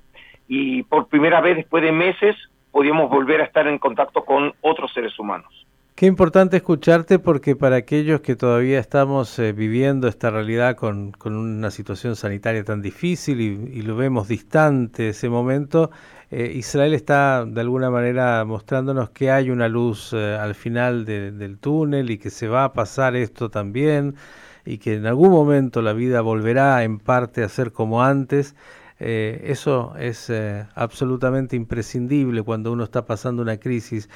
y 0.48 0.84
por 0.84 1.08
primera 1.08 1.42
vez 1.42 1.58
después 1.58 1.84
de 1.84 1.92
meses 1.92 2.36
podíamos 2.72 3.10
volver 3.10 3.42
a 3.42 3.46
estar 3.46 3.68
en 3.68 3.78
contacto 3.78 4.26
con 4.26 4.54
otros 4.62 4.92
seres 4.94 5.18
humanos. 5.18 5.66
Qué 6.00 6.06
importante 6.06 6.56
escucharte 6.56 7.20
porque 7.20 7.58
para 7.58 7.76
aquellos 7.76 8.22
que 8.22 8.38
todavía 8.38 8.80
estamos 8.80 9.38
eh, 9.38 9.52
viviendo 9.52 10.08
esta 10.08 10.30
realidad 10.30 10.78
con, 10.78 11.14
una 11.26 11.72
situación 11.72 12.16
sanitaria 12.16 12.64
tan 12.64 12.82
difícil 12.82 13.42
y, 13.42 13.82
lo 13.82 13.98
vemos 13.98 14.30
distante 14.30 15.10
ese 15.10 15.28
momento, 15.28 15.92
eh, 16.32 16.54
Israel 16.56 16.94
está 16.94 17.44
de 17.44 17.60
alguna 17.60 17.90
manera 17.90 18.46
mostrándonos 18.46 19.10
que 19.10 19.30
hay 19.30 19.50
una 19.50 19.68
luz 19.68 20.14
eh, 20.14 20.38
al 20.40 20.56
final 20.56 21.04
del 21.04 21.58
túnel 21.58 22.12
y 22.12 22.18
que 22.18 22.30
se 22.30 22.48
va 22.48 22.64
a 22.64 22.72
pasar 22.72 23.18
esto 23.18 23.50
también 23.50 24.16
y 24.64 24.78
que 24.78 24.94
en 24.94 25.06
algún 25.06 25.32
momento 25.32 25.82
la 25.82 25.92
vida 25.92 26.22
volverá 26.22 26.82
en 26.86 27.00
parte 27.00 27.44
a 27.44 27.50
ser 27.50 27.74
como 27.74 28.02
antes. 28.02 28.56
eso 29.00 29.94
es 29.98 30.32
absolutamente 30.76 31.56
imprescindible 31.58 32.42
cuando 32.44 32.72
uno 32.72 32.84
está 32.86 33.06
pasando 33.06 33.42
una 33.42 33.58
crisis 33.58 34.10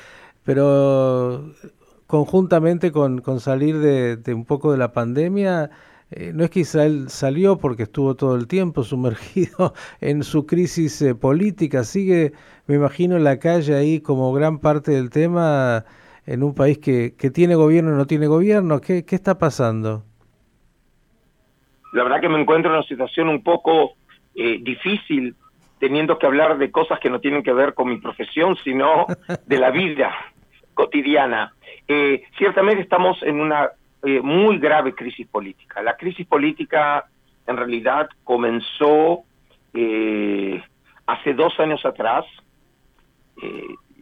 pero 0.43 1.51
conjuntamente 2.07 2.91
con, 2.91 3.21
salir 3.39 3.79
de, 3.79 4.33
un 4.33 4.45
poco 4.45 4.71
de 4.71 4.77
la 4.77 4.91
pandemia, 4.91 5.71
eh, 6.11 6.31
no 6.33 6.43
es 6.43 6.51
que 6.51 6.59
Israel 6.59 7.09
salió 7.09 7.57
porque 7.57 7.83
estuvo 7.83 8.15
todo 8.15 8.35
el 8.35 8.47
tiempo 8.47 8.83
sumergido 8.83 9.73
en 10.01 10.23
su 10.23 10.45
crisis 10.45 11.01
eh, 11.01 11.15
política, 11.15 11.83
sigue, 11.83 12.33
me 12.67 12.75
imagino, 12.75 13.15
en 13.15 13.23
la 13.23 13.39
calle 13.39 13.75
ahí 13.75 13.99
como 13.99 14.31
gran 14.31 14.59
parte 14.59 14.91
del 14.91 15.09
tema 15.09 15.85
en 16.25 16.43
un 16.43 16.53
país 16.53 16.77
que, 16.77 17.15
que 17.17 17.31
tiene 17.31 17.55
gobierno 17.55 17.93
y 17.93 17.97
no 17.97 18.05
tiene 18.05 18.27
gobierno. 18.27 18.79
¿Qué, 18.79 19.05
¿Qué 19.05 19.15
está 19.15 19.37
pasando? 19.37 20.03
La 21.93 22.03
verdad 22.03 22.21
que 22.21 22.29
me 22.29 22.39
encuentro 22.39 22.71
en 22.71 22.77
una 22.77 22.87
situación 22.87 23.27
un 23.27 23.43
poco 23.43 23.93
eh, 24.35 24.59
difícil 24.61 25.35
teniendo 25.79 26.17
que 26.17 26.25
hablar 26.25 26.57
de 26.57 26.71
cosas 26.71 26.99
que 26.99 27.09
no 27.09 27.19
tienen 27.19 27.43
que 27.43 27.51
ver 27.53 27.73
con 27.73 27.89
mi 27.89 27.97
profesión, 27.97 28.55
sino 28.63 29.05
de 29.45 29.57
la 29.57 29.69
vida 29.69 30.13
cotidiana. 30.73 31.53
Eh, 31.87 32.23
ciertamente 32.37 32.81
estamos 32.81 33.21
en 33.23 33.39
una 33.39 33.71
eh, 34.03 34.21
muy 34.21 34.57
grave 34.59 34.93
crisis 34.93 35.27
política. 35.27 35.81
La 35.81 35.95
crisis 35.95 36.25
política 36.27 37.05
en 37.47 37.57
realidad 37.57 38.09
comenzó 38.23 39.23
eh, 39.73 40.61
hace 41.05 41.33
dos 41.33 41.59
años 41.59 41.85
atrás 41.85 42.25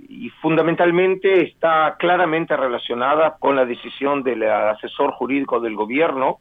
y 0.09 0.29
fundamentalmente 0.41 1.41
está 1.41 1.95
claramente 1.97 2.55
relacionada 2.55 3.37
con 3.39 3.55
la 3.55 3.65
decisión 3.65 4.23
del 4.23 4.43
asesor 4.43 5.11
jurídico 5.13 5.61
del 5.61 5.75
gobierno 5.75 6.39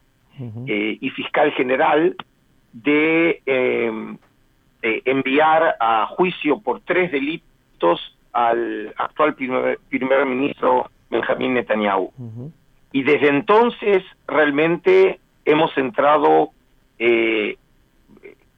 y 0.66 1.08
fiscal 1.10 1.52
general 1.52 2.16
de 2.72 3.42
enviar 4.82 5.76
a 5.78 6.06
juicio 6.06 6.60
por 6.60 6.80
tres 6.80 7.12
delitos 7.12 8.18
al 8.32 8.94
actual 8.96 9.34
primer, 9.34 9.78
ministro 10.26 10.90
Benjamín 11.10 11.54
Netanyahu. 11.54 12.12
Y 12.92 13.02
desde 13.02 13.28
entonces 13.28 14.02
realmente 14.26 15.20
hemos 15.44 15.76
entrado 15.76 16.50
eh, 16.98 17.56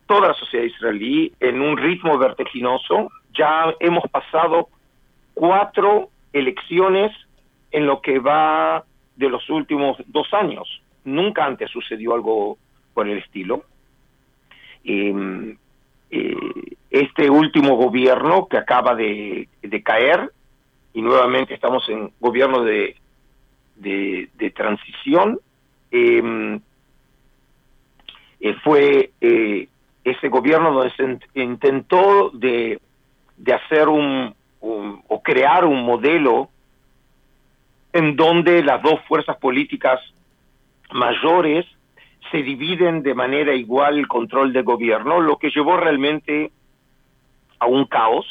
toda 0.06 0.28
la 0.28 0.34
sociedad 0.34 0.64
israelí 0.64 1.32
en 1.40 1.60
un 1.60 1.76
ritmo 1.76 2.18
vertiginoso. 2.18 3.10
Ya 3.34 3.74
hemos 3.80 4.08
pasado 4.10 4.68
cuatro 5.34 6.08
elecciones 6.32 7.12
en 7.70 7.86
lo 7.86 8.00
que 8.00 8.18
va 8.18 8.84
de 9.16 9.28
los 9.28 9.48
últimos 9.50 9.96
dos 10.06 10.32
años. 10.32 10.82
Nunca 11.04 11.44
antes 11.44 11.70
sucedió 11.70 12.14
algo 12.14 12.58
por 12.94 13.08
el 13.08 13.18
estilo. 13.18 13.64
Em, 14.84 15.56
eh, 16.10 16.76
este 16.92 17.30
último 17.30 17.76
gobierno 17.76 18.46
que 18.48 18.58
acaba 18.58 18.94
de, 18.94 19.48
caer, 19.82 20.30
y 20.92 21.00
nuevamente 21.00 21.54
estamos 21.54 21.88
en 21.88 22.12
gobierno 22.20 22.62
de, 22.62 22.96
de, 23.76 24.52
transición, 24.54 25.40
em, 25.90 26.60
eh, 28.40 28.54
fue 28.62 29.10
eh, 29.22 29.68
ese 30.04 30.28
gobierno 30.28 30.72
donde 30.72 30.92
se 31.32 31.40
intentó 31.42 32.30
de, 32.34 32.78
de 33.38 33.54
hacer 33.54 33.88
un, 33.88 34.34
o 34.60 35.22
crear 35.22 35.64
un 35.64 35.82
modelo 35.84 36.50
en 37.94 38.16
donde 38.16 38.62
las 38.62 38.82
dos 38.82 39.00
fuerzas 39.08 39.38
políticas 39.38 39.98
mayores 40.92 41.64
se 42.30 42.42
dividen 42.42 43.02
de 43.02 43.14
manera 43.14 43.54
igual 43.54 43.98
el 43.98 44.08
control 44.08 44.52
del 44.52 44.62
gobierno, 44.62 45.20
lo 45.20 45.38
que 45.38 45.50
llevó 45.50 45.78
realmente 45.78 46.50
a 47.62 47.66
un 47.66 47.84
caos. 47.84 48.26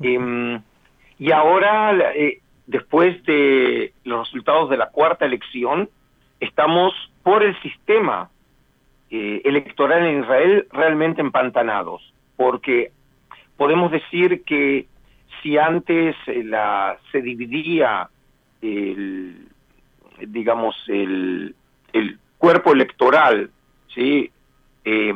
Em, 0.00 0.60
y 1.18 1.30
ahora, 1.30 2.12
eh, 2.14 2.40
después 2.66 3.22
de 3.24 3.92
los 4.02 4.26
resultados 4.26 4.68
de 4.70 4.76
la 4.76 4.88
cuarta 4.90 5.24
elección, 5.24 5.88
estamos 6.40 6.92
por 7.22 7.42
el 7.42 7.54
sistema 7.62 8.30
eh, 9.10 9.40
electoral 9.44 10.04
en 10.04 10.22
Israel 10.22 10.66
realmente 10.72 11.20
empantanados, 11.20 12.12
porque 12.36 12.90
podemos 13.56 13.92
decir 13.92 14.42
que 14.42 14.86
si 15.40 15.56
antes 15.56 16.16
eh, 16.26 16.42
la, 16.42 16.98
se 17.12 17.22
dividía 17.22 18.08
el, 18.60 19.46
digamos, 20.26 20.74
el, 20.88 21.54
el 21.92 22.18
cuerpo 22.38 22.72
electoral, 22.72 23.50
¿sí? 23.94 24.30
Eh, 24.84 25.14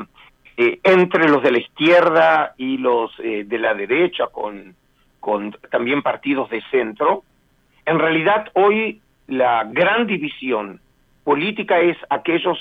eh, 0.58 0.80
entre 0.82 1.28
los 1.28 1.42
de 1.42 1.52
la 1.52 1.58
izquierda 1.58 2.54
y 2.58 2.78
los 2.78 3.12
eh, 3.20 3.44
de 3.44 3.58
la 3.58 3.74
derecha, 3.74 4.26
con, 4.26 4.74
con 5.20 5.52
también 5.70 6.02
partidos 6.02 6.50
de 6.50 6.60
centro, 6.70 7.22
en 7.86 7.98
realidad 7.98 8.50
hoy 8.54 9.00
la 9.28 9.62
gran 9.64 10.08
división 10.08 10.80
política 11.22 11.78
es 11.78 11.96
aquellos 12.10 12.58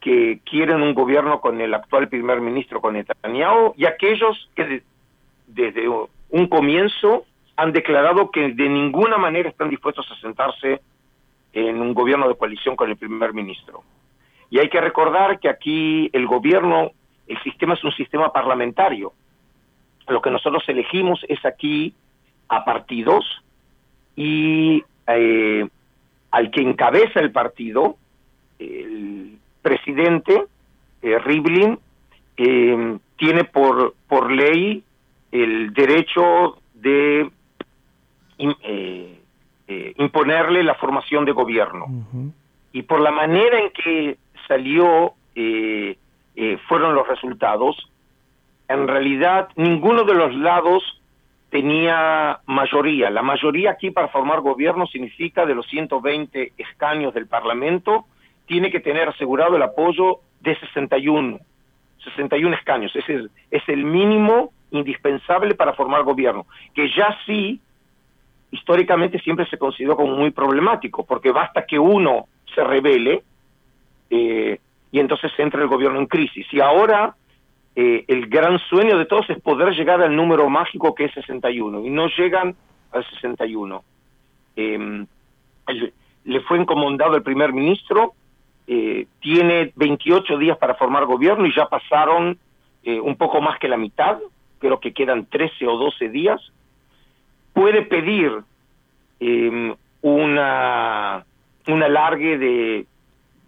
que 0.00 0.40
quieren 0.44 0.80
un 0.80 0.94
gobierno 0.94 1.40
con 1.40 1.60
el 1.60 1.74
actual 1.74 2.08
primer 2.08 2.40
ministro, 2.40 2.80
con 2.80 2.94
Netanyahu, 2.94 3.74
y 3.76 3.84
aquellos 3.84 4.48
que 4.54 4.82
desde 5.46 5.86
un 5.86 6.46
comienzo 6.48 7.24
han 7.56 7.72
declarado 7.72 8.30
que 8.30 8.52
de 8.52 8.68
ninguna 8.70 9.18
manera 9.18 9.50
están 9.50 9.68
dispuestos 9.68 10.10
a 10.10 10.20
sentarse 10.20 10.80
en 11.52 11.82
un 11.82 11.92
gobierno 11.92 12.26
de 12.26 12.36
coalición 12.36 12.74
con 12.74 12.88
el 12.88 12.96
primer 12.96 13.34
ministro. 13.34 13.82
Y 14.48 14.60
hay 14.60 14.70
que 14.70 14.80
recordar 14.80 15.40
que 15.40 15.48
aquí 15.48 16.08
el 16.12 16.26
gobierno, 16.26 16.92
el 17.28 17.42
sistema 17.42 17.74
es 17.74 17.84
un 17.84 17.92
sistema 17.92 18.32
parlamentario. 18.32 19.12
Lo 20.08 20.22
que 20.22 20.30
nosotros 20.30 20.62
elegimos 20.68 21.20
es 21.28 21.44
aquí 21.44 21.94
a 22.48 22.64
partidos 22.64 23.24
y 24.16 24.82
eh, 25.06 25.68
al 26.30 26.50
que 26.50 26.62
encabeza 26.62 27.20
el 27.20 27.30
partido, 27.30 27.96
el 28.58 29.38
presidente 29.62 30.44
eh, 31.02 31.18
Rivlin, 31.18 31.78
eh, 32.36 32.98
tiene 33.16 33.44
por, 33.44 33.94
por 34.08 34.30
ley 34.30 34.82
el 35.30 35.72
derecho 35.74 36.58
de 36.74 37.30
eh, 38.38 39.94
imponerle 39.98 40.62
la 40.62 40.74
formación 40.74 41.26
de 41.26 41.32
gobierno. 41.32 41.86
Y 42.72 42.82
por 42.82 43.00
la 43.00 43.10
manera 43.10 43.58
en 43.60 43.70
que 43.70 44.16
salió, 44.46 45.12
eh, 45.34 45.98
eh, 46.40 46.56
fueron 46.68 46.94
los 46.94 47.08
resultados, 47.08 47.90
en 48.68 48.86
realidad 48.86 49.48
ninguno 49.56 50.04
de 50.04 50.14
los 50.14 50.32
lados 50.36 51.02
tenía 51.50 52.38
mayoría. 52.46 53.10
La 53.10 53.22
mayoría 53.22 53.72
aquí 53.72 53.90
para 53.90 54.06
formar 54.06 54.40
gobierno 54.40 54.86
significa 54.86 55.44
de 55.44 55.56
los 55.56 55.66
120 55.66 56.52
escaños 56.56 57.12
del 57.12 57.26
Parlamento, 57.26 58.04
tiene 58.46 58.70
que 58.70 58.78
tener 58.78 59.08
asegurado 59.08 59.56
el 59.56 59.62
apoyo 59.62 60.20
de 60.40 60.56
61, 60.60 61.40
61 62.04 62.54
escaños. 62.54 62.94
Es, 62.94 63.04
es 63.50 63.68
el 63.68 63.84
mínimo 63.84 64.52
indispensable 64.70 65.56
para 65.56 65.72
formar 65.72 66.04
gobierno, 66.04 66.46
que 66.72 66.88
ya 66.96 67.18
sí 67.26 67.60
históricamente 68.52 69.18
siempre 69.18 69.44
se 69.46 69.58
consideró 69.58 69.96
como 69.96 70.14
muy 70.14 70.30
problemático, 70.30 71.04
porque 71.04 71.32
basta 71.32 71.66
que 71.66 71.80
uno 71.80 72.28
se 72.54 72.62
revele 72.62 73.24
eh, 74.08 74.60
y 74.90 75.00
entonces 75.00 75.32
entra 75.38 75.62
el 75.62 75.68
gobierno 75.68 75.98
en 75.98 76.06
crisis. 76.06 76.46
Y 76.52 76.60
ahora 76.60 77.14
eh, 77.76 78.04
el 78.08 78.26
gran 78.28 78.58
sueño 78.58 78.98
de 78.98 79.06
todos 79.06 79.28
es 79.30 79.40
poder 79.40 79.72
llegar 79.74 80.02
al 80.02 80.14
número 80.14 80.48
mágico 80.48 80.94
que 80.94 81.06
es 81.06 81.14
61 81.14 81.84
y 81.84 81.90
no 81.90 82.08
llegan 82.08 82.54
al 82.92 83.04
61. 83.10 83.82
Eh, 84.56 85.06
le 86.24 86.40
fue 86.40 86.58
encomendado 86.58 87.16
el 87.16 87.22
primer 87.22 87.52
ministro, 87.52 88.12
eh, 88.66 89.06
tiene 89.20 89.72
28 89.76 90.36
días 90.36 90.58
para 90.58 90.74
formar 90.74 91.06
gobierno 91.06 91.46
y 91.46 91.54
ya 91.54 91.66
pasaron 91.66 92.38
eh, 92.82 93.00
un 93.00 93.16
poco 93.16 93.40
más 93.40 93.58
que 93.58 93.66
la 93.66 93.78
mitad, 93.78 94.18
creo 94.58 94.78
que 94.78 94.92
quedan 94.92 95.24
13 95.26 95.66
o 95.66 95.78
12 95.78 96.10
días. 96.10 96.40
Puede 97.54 97.82
pedir 97.82 98.30
eh, 99.20 99.74
una, 100.02 101.24
un 101.66 101.82
alargue 101.82 102.36
de, 102.36 102.86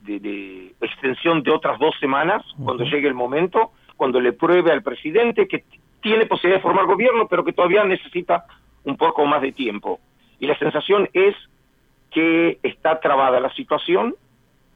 de, 0.03 0.75
extensión 0.81 1.43
de 1.43 1.51
otras 1.51 1.79
dos 1.79 1.95
semanas 2.01 2.43
cuando 2.63 2.85
llegue 2.85 3.09
el 3.09 3.15
momento 3.15 3.73
cuando 4.01 4.19
le 4.19 4.33
pruebe 4.33 4.73
al 4.73 4.83
presidente 4.83 5.47
que 5.47 5.63
tiene 6.01 6.25
posibilidad 6.25 6.57
de 6.57 6.63
formar 6.63 6.87
gobierno, 6.87 7.29
pero 7.29 7.45
que 7.45 7.53
todavía 7.53 7.85
necesita 7.85 8.47
un 8.85 8.97
poco 8.97 9.27
más 9.27 9.43
de 9.43 9.53
tiempo. 9.53 10.01
Y 10.39 10.47
la 10.47 10.59
sensación 10.59 11.07
es 11.13 11.37
que 12.11 12.59
está 12.63 12.99
trabada 12.99 13.41
la 13.41 13.53
situación. 13.53 14.15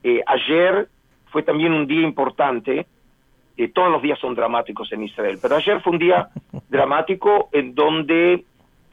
Eh, 0.03 0.21
ayer 0.27 0.89
fue 1.33 1.43
también 1.43 1.73
un 1.73 1.87
día 1.87 2.03
importante, 2.03 2.87
eh, 3.57 3.69
todos 3.69 3.91
los 3.91 4.03
días 4.03 4.19
son 4.19 4.35
dramáticos 4.35 4.93
en 4.93 5.05
Israel, 5.05 5.39
pero 5.41 5.57
ayer 5.57 5.81
fue 5.81 5.95
un 5.95 5.99
día 6.01 6.29
dramático 6.69 7.49
en 7.53 7.75
donde 7.75 8.45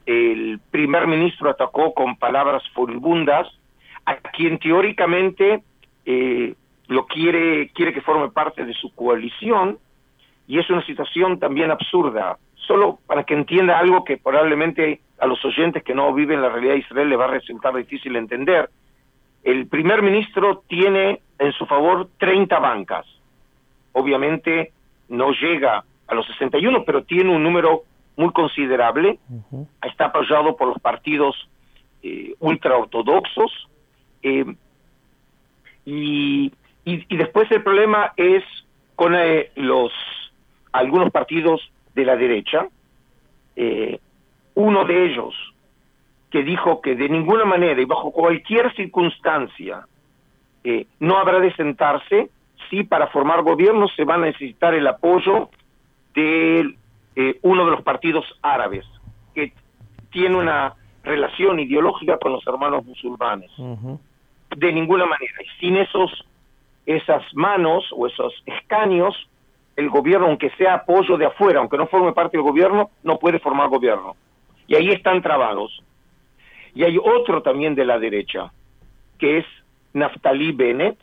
el 0.06 0.60
primer 0.70 1.06
ministro 1.06 1.50
atacó 1.50 1.92
con 1.92 2.16
palabras 2.16 2.62
furibundas 2.70 3.48
a 4.06 4.16
quien 4.16 4.58
teóricamente 4.58 5.62
eh, 6.04 6.54
lo 6.88 7.06
quiere, 7.06 7.70
quiere 7.70 7.92
que 7.92 8.00
forme 8.00 8.30
parte 8.30 8.64
de 8.64 8.74
su 8.74 8.94
coalición, 8.94 9.78
y 10.46 10.58
es 10.58 10.68
una 10.70 10.84
situación 10.84 11.38
también 11.38 11.70
absurda. 11.70 12.38
Solo 12.54 12.98
para 13.06 13.24
que 13.24 13.34
entienda 13.34 13.78
algo 13.78 14.04
que 14.04 14.18
probablemente 14.18 15.00
a 15.18 15.26
los 15.26 15.42
oyentes 15.44 15.82
que 15.82 15.94
no 15.94 16.12
viven 16.12 16.42
la 16.42 16.48
realidad 16.48 16.74
de 16.74 16.80
Israel 16.80 17.08
les 17.08 17.18
va 17.18 17.24
a 17.24 17.28
resultar 17.28 17.74
difícil 17.74 18.16
entender. 18.16 18.68
El 19.42 19.66
primer 19.66 20.02
ministro 20.02 20.62
tiene 20.68 21.20
en 21.38 21.52
su 21.52 21.66
favor 21.66 22.08
30 22.18 22.58
bancas. 22.58 23.06
Obviamente 23.92 24.72
no 25.08 25.32
llega 25.32 25.84
a 26.06 26.14
los 26.14 26.26
61, 26.26 26.84
pero 26.84 27.04
tiene 27.04 27.34
un 27.34 27.42
número 27.42 27.82
muy 28.16 28.32
considerable. 28.32 29.18
Está 29.82 30.06
apoyado 30.06 30.56
por 30.56 30.68
los 30.68 30.78
partidos 30.80 31.36
eh, 32.02 32.34
ultraortodoxos. 32.40 33.68
Eh, 34.22 34.44
y, 35.84 36.52
y, 36.84 37.16
después 37.16 37.50
el 37.50 37.62
problema 37.62 38.12
es 38.16 38.44
con 38.96 39.14
eh, 39.14 39.50
los 39.56 39.92
algunos 40.72 41.10
partidos 41.10 41.60
de 41.94 42.04
la 42.04 42.16
derecha, 42.16 42.68
eh, 43.56 44.00
uno 44.54 44.84
de 44.84 45.06
ellos 45.06 45.34
que 46.30 46.42
dijo 46.42 46.80
que 46.80 46.96
de 46.96 47.08
ninguna 47.08 47.44
manera 47.44 47.80
y 47.80 47.84
bajo 47.84 48.10
cualquier 48.10 48.74
circunstancia 48.74 49.86
eh, 50.64 50.86
no 50.98 51.18
habrá 51.18 51.40
de 51.40 51.54
sentarse 51.54 52.30
si 52.70 52.84
para 52.84 53.08
formar 53.08 53.42
gobierno 53.42 53.86
se 53.88 54.04
va 54.04 54.14
a 54.14 54.18
necesitar 54.18 54.74
el 54.74 54.86
apoyo 54.86 55.50
de 56.14 56.74
eh, 57.16 57.38
uno 57.42 57.66
de 57.66 57.70
los 57.72 57.82
partidos 57.82 58.24
árabes, 58.40 58.86
que 59.34 59.52
tiene 60.10 60.36
una 60.36 60.74
relación 61.02 61.60
ideológica 61.60 62.18
con 62.18 62.32
los 62.32 62.46
hermanos 62.46 62.84
musulmanes. 62.86 63.50
De 64.56 64.72
ninguna 64.72 65.06
manera. 65.06 65.34
Y 65.42 65.60
sin 65.60 65.76
esos, 65.76 66.24
esas 66.86 67.22
manos 67.34 67.84
o 67.92 68.06
esos 68.06 68.32
escaños, 68.46 69.14
el 69.76 69.88
gobierno, 69.88 70.26
aunque 70.26 70.50
sea 70.50 70.74
apoyo 70.74 71.16
de 71.16 71.26
afuera, 71.26 71.60
aunque 71.60 71.78
no 71.78 71.86
forme 71.86 72.12
parte 72.12 72.36
del 72.36 72.44
gobierno, 72.44 72.90
no 73.02 73.18
puede 73.18 73.38
formar 73.38 73.68
gobierno. 73.68 74.16
Y 74.66 74.74
ahí 74.74 74.90
están 74.90 75.22
trabados. 75.22 75.82
Y 76.74 76.84
hay 76.84 76.98
otro 76.98 77.42
también 77.42 77.74
de 77.74 77.84
la 77.84 77.98
derecha, 77.98 78.52
que 79.18 79.38
es 79.38 79.46
Naftali 79.92 80.52
Bennett, 80.52 80.98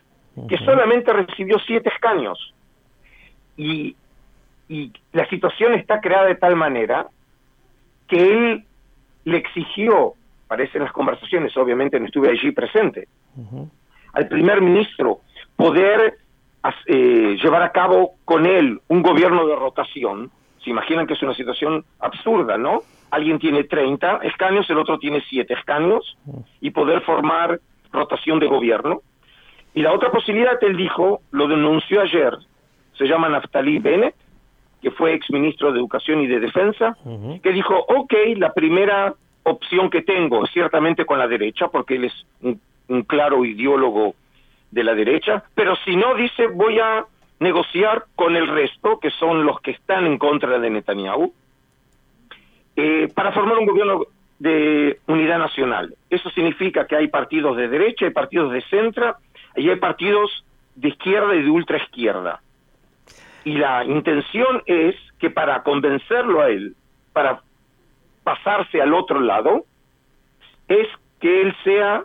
que 0.47 0.57
solamente 0.57 1.11
recibió 1.11 1.59
siete 1.59 1.89
escaños. 1.89 2.53
Y, 3.57 3.95
y 4.69 4.91
la 5.11 5.27
situación 5.29 5.73
está 5.73 5.99
creada 5.99 6.27
de 6.27 6.35
tal 6.35 6.55
manera 6.55 7.07
que 8.07 8.17
él 8.17 8.63
le 9.25 9.37
exigió, 9.37 10.13
parece 10.47 10.79
las 10.79 10.91
conversaciones, 10.91 11.55
obviamente 11.57 11.99
no 11.99 12.05
estuve 12.05 12.29
allí 12.29 12.51
presente, 12.51 13.07
al 14.13 14.27
primer 14.27 14.61
ministro 14.61 15.21
poder 15.55 16.17
eh, 16.87 17.37
llevar 17.41 17.61
a 17.63 17.71
cabo 17.71 18.15
con 18.25 18.45
él 18.45 18.79
un 18.87 19.01
gobierno 19.01 19.47
de 19.47 19.55
rotación, 19.55 20.31
se 20.63 20.69
imaginan 20.69 21.07
que 21.07 21.13
es 21.13 21.23
una 21.23 21.33
situación 21.33 21.85
absurda, 21.99 22.57
¿no? 22.57 22.81
Alguien 23.11 23.39
tiene 23.39 23.63
30 23.63 24.17
escaños, 24.23 24.69
el 24.69 24.77
otro 24.77 24.99
tiene 24.99 25.23
7 25.29 25.53
escaños, 25.53 26.17
y 26.61 26.71
poder 26.71 27.01
formar 27.01 27.59
rotación 27.91 28.39
de 28.39 28.47
gobierno. 28.47 29.01
Y 29.73 29.81
la 29.81 29.93
otra 29.93 30.11
posibilidad, 30.11 30.61
él 30.61 30.75
dijo, 30.75 31.21
lo 31.31 31.47
denunció 31.47 32.01
ayer, 32.01 32.37
se 32.97 33.05
llama 33.05 33.29
Naftali 33.29 33.79
Bennett, 33.79 34.15
que 34.81 34.91
fue 34.91 35.13
ex 35.13 35.29
ministro 35.31 35.71
de 35.71 35.79
Educación 35.79 36.21
y 36.21 36.27
de 36.27 36.39
Defensa, 36.39 36.97
que 37.41 37.51
dijo, 37.51 37.75
ok, 37.87 38.13
la 38.37 38.53
primera 38.53 39.13
opción 39.43 39.89
que 39.89 40.01
tengo, 40.01 40.45
ciertamente 40.47 41.05
con 41.05 41.19
la 41.19 41.27
derecha, 41.27 41.67
porque 41.67 41.95
él 41.95 42.05
es 42.05 42.25
un 42.41 42.59
claro 43.07 43.45
ideólogo 43.45 44.15
de 44.71 44.83
la 44.83 44.93
derecha, 44.93 45.43
pero 45.55 45.75
si 45.85 45.95
no, 45.95 46.15
dice, 46.15 46.47
voy 46.47 46.79
a 46.79 47.05
negociar 47.39 48.05
con 48.15 48.35
el 48.35 48.47
resto, 48.47 48.99
que 48.99 49.09
son 49.11 49.45
los 49.45 49.61
que 49.61 49.71
están 49.71 50.05
en 50.05 50.17
contra 50.17 50.59
de 50.59 50.69
Netanyahu, 50.69 51.33
eh, 52.75 53.07
para 53.13 53.31
formar 53.31 53.57
un 53.57 53.65
gobierno 53.65 54.05
de 54.39 54.99
unidad 55.07 55.39
nacional. 55.39 55.95
Eso 56.09 56.29
significa 56.31 56.85
que 56.87 56.95
hay 56.95 57.07
partidos 57.07 57.57
de 57.57 57.67
derecha, 57.67 58.05
hay 58.05 58.11
partidos 58.11 58.51
de 58.51 58.61
centro, 58.63 59.15
y 59.55 59.69
hay 59.69 59.75
partidos 59.77 60.45
de 60.75 60.89
izquierda 60.89 61.35
y 61.35 61.43
de 61.43 61.49
ultraizquierda. 61.49 62.41
Y 63.43 63.53
la 63.53 63.83
intención 63.83 64.61
es 64.65 64.95
que 65.19 65.29
para 65.29 65.63
convencerlo 65.63 66.41
a 66.41 66.49
él, 66.49 66.75
para 67.13 67.41
pasarse 68.23 68.81
al 68.81 68.93
otro 68.93 69.19
lado, 69.19 69.65
es 70.67 70.87
que 71.19 71.41
él 71.41 71.55
sea 71.63 72.03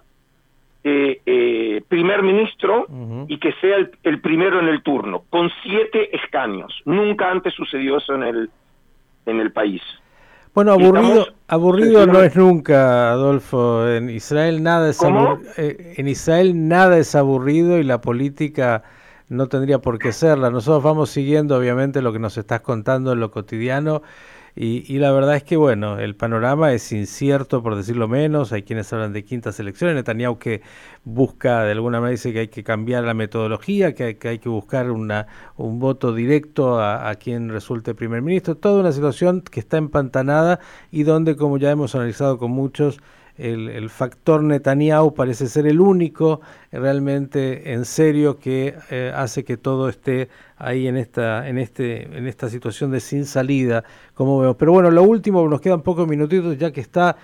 eh, 0.86 1.22
eh, 1.24 1.82
primer 1.88 2.22
ministro 2.22 2.86
y 3.26 3.38
que 3.38 3.52
sea 3.54 3.76
el, 4.02 4.20
primero 4.20 4.60
en 4.60 4.68
el 4.68 4.82
turno, 4.82 5.24
con 5.30 5.50
siete 5.62 6.14
escaños. 6.14 6.82
Nunca 6.84 7.30
antes 7.30 7.54
sucedió 7.54 7.96
eso 7.96 8.14
en 8.14 8.22
el, 8.22 8.50
en 9.24 9.40
el 9.40 9.50
país. 9.50 9.80
Bueno, 10.54 10.72
aburrido, 10.72 11.26
aburrido 11.48 12.06
no 12.06 12.20
es 12.20 12.36
nunca, 12.36 13.12
Adolfo. 13.12 13.88
En 13.88 14.10
Israel 14.10 14.62
nada 14.62 14.90
es 14.90 15.02
eh, 15.56 15.94
en 15.96 16.06
Israel 16.06 16.68
nada 16.68 16.98
es 16.98 17.14
aburrido 17.14 17.78
y 17.78 17.82
la 17.82 18.02
política 18.02 18.82
no 19.30 19.48
tendría 19.48 19.78
por 19.78 19.98
qué 19.98 20.12
serla. 20.12 20.50
Nosotros 20.50 20.82
vamos 20.82 21.08
siguiendo, 21.08 21.56
obviamente, 21.56 22.02
lo 22.02 22.12
que 22.12 22.18
nos 22.18 22.36
estás 22.36 22.60
contando 22.60 23.14
en 23.14 23.20
lo 23.20 23.30
cotidiano 23.30 24.02
y, 24.56 24.98
la 24.98 25.10
verdad 25.10 25.34
es 25.34 25.42
que, 25.42 25.56
bueno, 25.56 25.98
el 25.98 26.14
panorama 26.14 26.72
es 26.72 26.92
incierto, 26.92 27.60
por 27.60 27.74
decirlo 27.74 28.06
menos. 28.06 28.52
Hay 28.52 28.62
quienes 28.62 28.92
hablan 28.92 29.12
de 29.12 29.24
quintas 29.24 29.58
elecciones. 29.58 29.96
Netanyahu 29.96 30.38
que 30.38 30.62
busca, 31.02 31.64
de 31.64 31.72
alguna 31.72 31.98
manera, 32.00 32.12
dice 32.12 32.32
que 32.32 32.38
hay 32.40 32.48
que 32.48 32.62
cambiar 32.62 33.02
la 33.02 33.14
metodología, 33.14 33.94
que 33.94 34.04
hay 34.04 34.14
que, 34.14 34.28
hay 34.28 34.38
que 34.38 34.48
buscar 34.48 34.92
una, 34.92 35.26
un 35.56 35.80
voto 35.80 36.14
directo 36.14 36.78
a, 36.78 37.10
a, 37.10 37.16
quien 37.16 37.48
resulte 37.48 37.96
primer 37.96 38.22
ministro. 38.22 38.56
Toda 38.56 38.80
una 38.80 38.92
situación 38.92 39.42
que 39.42 39.58
está 39.58 39.76
empantanada 39.76 40.60
y 40.92 41.02
donde, 41.02 41.34
como 41.34 41.58
ya 41.58 41.72
hemos 41.72 41.96
analizado 41.96 42.38
con 42.38 42.52
muchos, 42.52 43.00
el, 43.36 43.90
factor 43.90 44.42
Netanyahu 44.42 45.14
parece 45.14 45.48
ser 45.48 45.66
el 45.66 45.80
único 45.80 46.40
realmente 46.70 47.72
en 47.72 47.84
serio 47.84 48.38
que 48.38 48.76
eh, 48.90 49.12
hace 49.14 49.44
que 49.44 49.56
todo 49.56 49.88
esté 49.88 50.28
ahí 50.56 50.86
en 50.86 50.96
esta, 50.96 51.48
en 51.48 51.58
este, 51.58 52.16
en 52.16 52.26
esta 52.28 52.48
situación 52.48 52.92
de 52.92 53.00
sin 53.00 53.24
salida, 53.26 53.84
como 54.14 54.38
vemos. 54.38 54.56
Pero 54.56 54.72
bueno, 54.72 54.90
lo 54.90 55.02
último, 55.02 55.48
nos 55.48 55.60
quedan 55.60 55.82
pocos 55.82 56.06
minutitos 56.06 56.56
ya 56.58 56.70
que 56.70 56.80
está, 56.80 57.16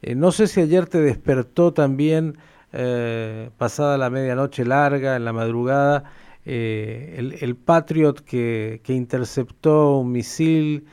eh, 0.00 0.14
no 0.14 0.32
sé 0.32 0.46
si 0.46 0.60
ayer 0.60 0.86
te 0.86 1.00
despertó 1.00 1.72
también, 1.72 2.38
eh, 2.72 3.50
pasada 3.58 3.98
la 3.98 4.10
medianoche 4.10 4.64
larga, 4.64 5.16
en 5.16 5.24
la 5.24 5.32
madrugada, 5.32 6.04
el, 6.44 7.56
Patriot 7.62 8.20
que, 8.20 8.80
que 8.82 8.94
interceptó 8.94 9.98
un 9.98 10.12
misil 10.12 10.86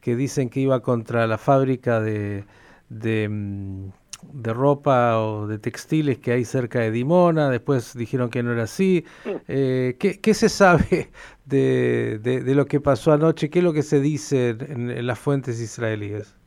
que 0.00 0.16
dicen 0.16 0.48
que 0.48 0.60
iba 0.60 0.80
contra 0.80 1.26
la 1.26 1.36
fábrica 1.36 2.00
de, 2.00 2.44
de 2.88 3.28
mm, 3.28 3.90
de 4.22 4.52
ropa 4.52 5.18
o 5.18 5.46
de 5.46 5.58
textiles 5.58 6.18
que 6.18 6.32
hay 6.32 6.44
cerca 6.44 6.80
de 6.80 6.90
Dimona, 6.90 7.50
después 7.50 7.96
dijeron 7.96 8.30
que 8.30 8.42
no 8.42 8.52
era 8.52 8.64
así. 8.64 9.04
Eh, 9.48 9.96
¿qué, 9.98 10.34
se 10.34 10.48
sabe 10.48 11.10
de, 11.44 12.18
de, 12.18 12.54
lo 12.54 12.66
que 12.66 12.80
pasó 12.80 13.12
anoche? 13.12 13.50
¿Qué 13.50 13.58
es 13.58 13.64
lo 13.64 13.72
que 13.72 13.82
se 13.82 14.00
dice 14.00 14.50
en, 14.50 15.06
las 15.06 15.18
fuentes 15.18 15.60
israelíes? 15.60 16.38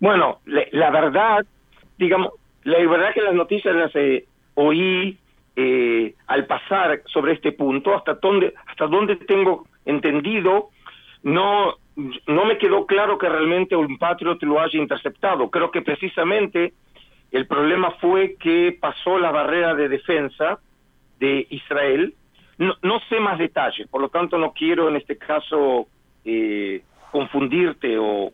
Bueno, 0.00 0.40
la, 0.46 0.90
verdad, 0.90 1.46
digamos, 1.98 2.32
la 2.64 2.78
verdad 2.78 3.14
que 3.14 3.22
las 3.22 3.34
noticias 3.34 3.74
las 3.74 3.94
eh, 3.94 4.26
oí 4.54 5.18
eh, 5.54 6.14
al 6.26 6.46
pasar 6.46 7.02
sobre 7.06 7.34
este 7.34 7.52
punto, 7.52 7.94
hasta 7.94 8.14
dónde, 8.14 8.52
hasta 8.66 8.86
dónde 8.86 9.16
tengo 9.16 9.66
entendido, 9.84 10.70
no, 11.22 11.74
no 11.96 12.44
me 12.44 12.58
quedó 12.58 12.86
claro 12.86 13.18
que 13.18 13.28
realmente 13.28 13.76
un 13.76 13.98
Patriot 13.98 14.42
lo 14.42 14.60
haya 14.60 14.78
interceptado. 14.78 15.50
Creo 15.50 15.70
que 15.70 15.82
precisamente 15.82 16.72
el 17.30 17.46
problema 17.46 17.92
fue 17.92 18.36
que 18.38 18.76
pasó 18.78 19.18
la 19.18 19.30
barrera 19.30 19.74
de 19.74 19.88
defensa 19.88 20.58
de 21.18 21.46
Israel. 21.50 22.14
No, 22.58 22.74
no 22.82 23.00
sé 23.08 23.20
más 23.20 23.38
detalles, 23.38 23.88
por 23.88 24.00
lo 24.00 24.08
tanto 24.08 24.38
no 24.38 24.52
quiero 24.52 24.88
en 24.88 24.96
este 24.96 25.16
caso 25.16 25.86
eh, 26.24 26.82
confundirte 27.10 27.98
o, 27.98 28.32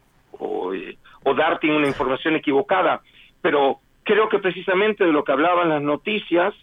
eh, 0.75 0.97
darte 1.37 1.71
una 1.71 1.87
información 1.87 2.37
equivocada, 2.37 3.03
pero 3.43 3.81
creo 4.03 4.29
que 4.29 4.39
precisamente 4.39 5.05
de 5.05 5.13
lo 5.13 5.23
que 5.23 5.33
hablaban 5.33 5.69
las 5.69 5.83
noticias, 5.83 6.55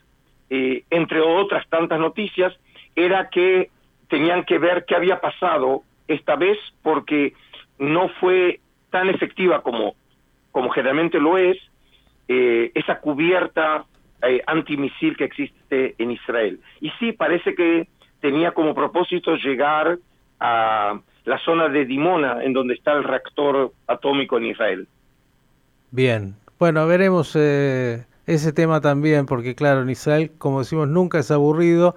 eh, 0.50 0.84
entre 0.90 1.22
otras 1.22 1.68
tantas 1.70 2.00
noticias, 2.00 2.54
era 2.96 3.30
que 3.30 3.70
tenían 4.10 4.44
que 4.44 4.58
ver 4.58 4.86
qué 4.86 4.96
había 4.96 5.20
pasado 5.22 5.84
esta 6.08 6.36
vez 6.36 6.58
porque 6.82 7.34
no 7.80 8.10
fue 8.20 8.60
tan 8.90 9.10
efectiva 9.10 9.62
como, 9.62 9.96
como 10.52 10.70
generalmente 10.70 11.20
lo 11.20 11.38
es 11.38 11.58
eh, 12.28 12.72
esa 12.74 13.00
cubierta 13.00 13.86
eh, 14.22 14.42
antimisil 14.48 15.16
que 15.18 15.26
existe 15.26 15.96
en 15.98 16.12
Israel. 16.12 16.60
Y 16.82 16.90
sí, 17.00 17.12
parece 17.12 17.54
que 17.56 17.88
tenía 18.22 18.52
como 18.52 18.74
propósito 18.74 19.36
llegar 19.36 20.00
a 20.40 21.00
la 21.26 21.40
zona 21.40 21.70
de 21.70 21.86
Dimona, 21.86 22.44
en 22.44 22.54
donde 22.54 22.76
está 22.76 22.94
el 22.94 23.04
reactor 23.04 23.72
atómico 23.88 24.38
en 24.38 24.46
Israel. 24.46 24.88
Bien, 25.92 26.36
bueno, 26.58 26.88
veremos 26.88 27.36
eh, 27.36 28.06
ese 28.26 28.54
tema 28.54 28.82
también, 28.82 29.26
porque 29.26 29.56
claro, 29.56 29.82
en 29.82 29.90
Israel, 29.90 30.32
como 30.38 30.60
decimos, 30.60 30.88
nunca 30.88 31.20
es 31.20 31.32
aburrido. 31.32 31.96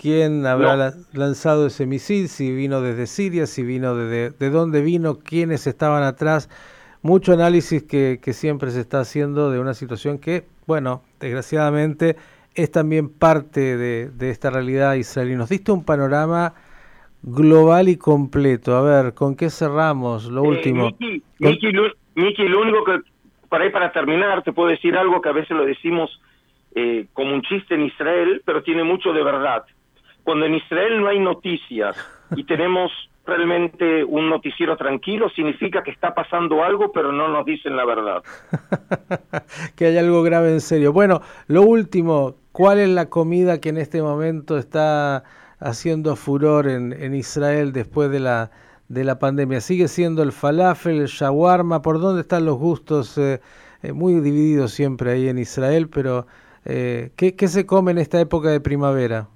¿Quién 0.00 0.46
habrá 0.46 0.76
No. 0.76 0.92
lanzado 1.12 1.66
ese 1.66 1.84
misil? 1.84 2.28
Si 2.28 2.52
vino 2.52 2.80
desde 2.80 3.06
Siria, 3.06 3.46
si 3.46 3.62
vino 3.62 3.94
de, 3.94 4.30
de 4.30 4.50
dónde 4.50 4.80
vino, 4.80 5.18
quiénes 5.18 5.66
estaban 5.66 6.02
atrás. 6.02 6.48
Mucho 7.02 7.32
análisis 7.34 7.82
que, 7.82 8.18
que 8.22 8.32
siempre 8.32 8.70
se 8.70 8.80
está 8.80 9.00
haciendo 9.00 9.50
de 9.50 9.58
una 9.60 9.74
situación 9.74 10.18
que, 10.18 10.44
bueno, 10.66 11.02
desgraciadamente 11.18 12.16
es 12.54 12.70
también 12.70 13.10
parte 13.10 13.76
de, 13.76 14.10
de 14.10 14.30
esta 14.30 14.48
realidad 14.50 14.94
israelí. 14.94 15.34
Nos 15.36 15.50
diste 15.50 15.70
un 15.72 15.84
panorama 15.84 16.54
global 17.22 17.88
y 17.90 17.96
completo. 17.96 18.76
A 18.76 18.82
ver, 18.82 19.12
¿con 19.14 19.36
qué 19.36 19.50
cerramos? 19.50 20.24
Lo 20.30 20.44
Eh, 20.44 20.48
último. 20.48 20.90
Miki, 21.38 21.72
lo, 21.72 21.82
Miki, 22.14 22.48
lo 22.48 22.60
único 22.62 22.84
que, 22.84 23.00
para 23.50 23.64
ahí 23.64 23.70
para 23.70 23.92
terminar, 23.92 24.42
te 24.42 24.52
puedo 24.52 24.68
decir 24.70 24.96
algo 24.96 25.20
que 25.20 25.28
a 25.28 25.32
veces 25.32 25.50
lo 25.56 25.64
decimos 25.66 26.10
eh, 26.74 27.06
como 27.12 27.34
un 27.34 27.42
chiste 27.42 27.74
en 27.74 27.82
Israel, 27.82 28.42
pero 28.46 28.62
tiene 28.62 28.84
mucho 28.84 29.12
de 29.12 29.22
verdad. 29.22 29.64
Cuando 30.30 30.46
en 30.46 30.54
Israel 30.54 31.00
no 31.00 31.08
hay 31.08 31.18
noticias 31.18 31.96
y 32.36 32.44
tenemos 32.44 32.92
realmente 33.26 34.04
un 34.04 34.30
noticiero 34.30 34.76
tranquilo, 34.76 35.28
significa 35.30 35.82
que 35.82 35.90
está 35.90 36.14
pasando 36.14 36.62
algo, 36.62 36.92
pero 36.92 37.10
no 37.10 37.26
nos 37.26 37.44
dicen 37.44 37.74
la 37.74 37.84
verdad. 37.84 38.22
que 39.74 39.86
hay 39.86 39.98
algo 39.98 40.22
grave 40.22 40.52
en 40.52 40.60
serio. 40.60 40.92
Bueno, 40.92 41.20
lo 41.48 41.62
último, 41.62 42.36
¿cuál 42.52 42.78
es 42.78 42.88
la 42.90 43.06
comida 43.06 43.60
que 43.60 43.70
en 43.70 43.78
este 43.78 44.02
momento 44.02 44.56
está 44.56 45.24
haciendo 45.58 46.14
furor 46.14 46.68
en, 46.68 46.92
en 46.92 47.16
Israel 47.16 47.72
después 47.72 48.08
de 48.12 48.20
la, 48.20 48.52
de 48.86 49.02
la 49.02 49.18
pandemia? 49.18 49.60
¿Sigue 49.60 49.88
siendo 49.88 50.22
el 50.22 50.30
falafel, 50.30 51.00
el 51.00 51.08
shawarma? 51.08 51.82
¿Por 51.82 51.98
dónde 51.98 52.20
están 52.20 52.44
los 52.44 52.56
gustos? 52.56 53.18
Eh, 53.18 53.40
eh, 53.82 53.92
muy 53.92 54.14
divididos 54.20 54.70
siempre 54.70 55.10
ahí 55.10 55.28
en 55.28 55.38
Israel, 55.38 55.88
pero 55.88 56.28
eh, 56.64 57.10
¿qué, 57.16 57.34
¿qué 57.34 57.48
se 57.48 57.66
come 57.66 57.90
en 57.90 57.98
esta 57.98 58.20
época 58.20 58.50
de 58.50 58.60
primavera? 58.60 59.26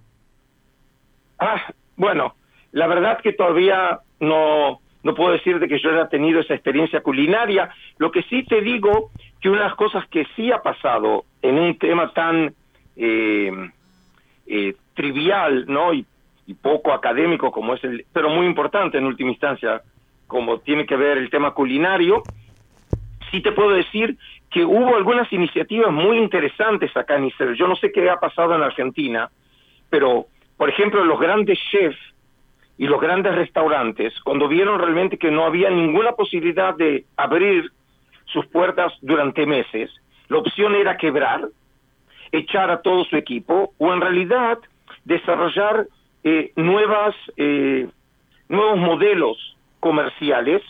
Ah, 1.38 1.62
bueno, 1.96 2.34
la 2.72 2.86
verdad 2.86 3.20
que 3.20 3.32
todavía 3.32 4.00
no, 4.20 4.80
no 5.02 5.14
puedo 5.14 5.32
decirte 5.32 5.68
que 5.68 5.78
yo 5.78 5.90
haya 5.90 6.08
tenido 6.08 6.40
esa 6.40 6.54
experiencia 6.54 7.02
culinaria. 7.02 7.70
Lo 7.98 8.10
que 8.10 8.22
sí 8.24 8.44
te 8.44 8.60
digo 8.60 9.10
que 9.40 9.48
una 9.48 9.58
de 9.60 9.68
las 9.68 9.76
cosas 9.76 10.06
que 10.08 10.26
sí 10.36 10.50
ha 10.50 10.62
pasado 10.62 11.24
en 11.42 11.58
un 11.58 11.78
tema 11.78 12.12
tan 12.12 12.54
eh, 12.96 13.52
eh, 14.46 14.74
trivial, 14.94 15.66
¿no? 15.68 15.92
Y, 15.92 16.06
y 16.46 16.54
poco 16.54 16.92
académico 16.92 17.50
como 17.50 17.74
es 17.74 17.84
el, 17.84 18.04
pero 18.12 18.28
muy 18.28 18.46
importante 18.46 18.98
en 18.98 19.06
última 19.06 19.30
instancia, 19.30 19.82
como 20.26 20.58
tiene 20.58 20.86
que 20.86 20.96
ver 20.96 21.18
el 21.18 21.30
tema 21.30 21.52
culinario, 21.52 22.22
sí 23.30 23.40
te 23.40 23.52
puedo 23.52 23.70
decir 23.70 24.16
que 24.50 24.64
hubo 24.64 24.94
algunas 24.94 25.32
iniciativas 25.32 25.92
muy 25.92 26.18
interesantes 26.18 26.96
acá 26.96 27.16
en 27.16 27.26
Israel. 27.26 27.56
Yo 27.56 27.66
no 27.66 27.76
sé 27.76 27.90
qué 27.90 28.08
ha 28.08 28.16
pasado 28.16 28.54
en 28.54 28.62
Argentina, 28.62 29.28
pero, 29.90 30.26
por 30.56 30.68
ejemplo, 30.68 31.04
los 31.04 31.18
grandes 31.20 31.58
chefs 31.70 31.98
y 32.76 32.86
los 32.86 33.00
grandes 33.00 33.34
restaurantes, 33.34 34.12
cuando 34.22 34.48
vieron 34.48 34.78
realmente 34.78 35.18
que 35.18 35.30
no 35.30 35.44
había 35.44 35.70
ninguna 35.70 36.12
posibilidad 36.12 36.74
de 36.74 37.04
abrir 37.16 37.70
sus 38.26 38.46
puertas 38.46 38.92
durante 39.00 39.46
meses, 39.46 39.90
la 40.28 40.38
opción 40.38 40.74
era 40.74 40.96
quebrar, 40.96 41.48
echar 42.32 42.70
a 42.70 42.82
todo 42.82 43.04
su 43.04 43.16
equipo, 43.16 43.72
o 43.78 43.92
en 43.92 44.00
realidad 44.00 44.58
desarrollar 45.04 45.86
eh, 46.24 46.52
nuevas, 46.56 47.14
eh, 47.36 47.86
nuevos 48.48 48.78
modelos 48.78 49.56
comerciales, 49.80 50.62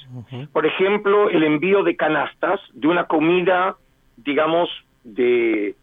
por 0.53 0.67
ejemplo, 0.67 1.31
el 1.31 1.45
envío 1.45 1.85
de 1.85 1.95
canastas 1.95 2.61
de 2.73 2.89
una 2.89 3.05
comida, 3.05 3.77
digamos, 4.17 4.69
de 5.05 5.77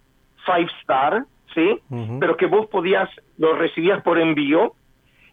five 0.46 0.70
star, 0.82 1.24
¿sí? 1.54 1.80
Pero 2.20 2.38
que 2.38 2.46
vos 2.46 2.68
podías, 2.68 3.10
lo 3.38 3.56
recibías 3.56 4.02
por 4.04 4.20
envío, 4.20 4.74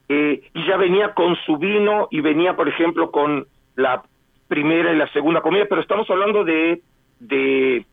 eh, 0.09 0.43
y 0.55 0.67
ya 0.67 0.77
venía 0.77 1.13
con 1.13 1.37
su 1.45 1.59
vino 1.59 2.09
y 2.11 2.21
venía, 2.21 2.57
por 2.57 2.69
ejemplo, 2.69 3.11
con 3.11 3.47
la 3.77 4.03
primera 4.49 4.93
y 4.93 4.97
la 4.97 5.09
segunda 5.13 5.43
comida, 5.43 5.67
pero 5.69 5.83
estamos 5.83 6.09
hablando 6.09 6.45
de, 6.45 6.81
de 7.21 7.85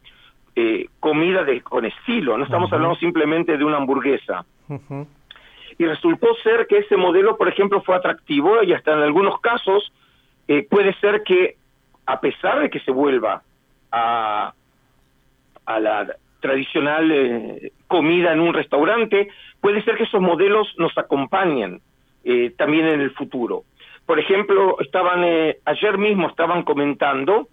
eh, 0.55 0.87
comida 1.01 1.43
de, 1.43 1.61
con 1.61 1.85
estilo, 1.85 2.37
no 2.37 2.45
estamos 2.45 2.71
hablando 2.71 2.95
simplemente 2.95 3.57
de 3.57 3.63
una 3.65 3.77
hamburguesa. 3.77 4.45
Y 5.77 5.85
resultó 5.85 6.33
ser 6.35 6.67
que 6.67 6.77
ese 6.77 6.95
modelo, 6.95 7.35
por 7.37 7.49
ejemplo, 7.49 7.81
fue 7.81 7.95
atractivo 7.95 8.63
y 8.63 8.71
hasta 8.71 8.93
en 8.93 8.99
algunos 8.99 9.41
casos 9.41 9.91
eh, 10.47 10.65
puede 10.69 10.93
ser 11.01 11.23
que, 11.23 11.57
a 12.05 12.21
pesar 12.21 12.61
de 12.61 12.69
que 12.69 12.79
se 12.79 12.91
vuelva 12.91 13.43
a, 13.91 14.53
a 15.65 15.79
la 15.81 16.15
tradicional 16.39 17.11
eh, 17.11 17.71
comida 17.95 18.33
en 18.33 18.41
un 18.41 18.53
restaurante, 18.53 19.29
puede 19.61 19.81
ser 19.83 19.95
que 19.95 20.03
esos 20.03 20.21
modelos 20.21 20.67
nos 20.77 20.97
acompañen 20.97 21.79
eh, 22.25 22.51
también 22.57 22.85
en 22.87 22.99
el 22.99 23.11
futuro. 23.11 23.63
Por 24.05 24.19
ejemplo, 24.19 24.77
estaban 24.81 25.23
eh, 25.23 25.57
ayer 25.63 25.97
mismo 25.97 26.27
estaban 26.27 26.63
comentando, 26.63 27.47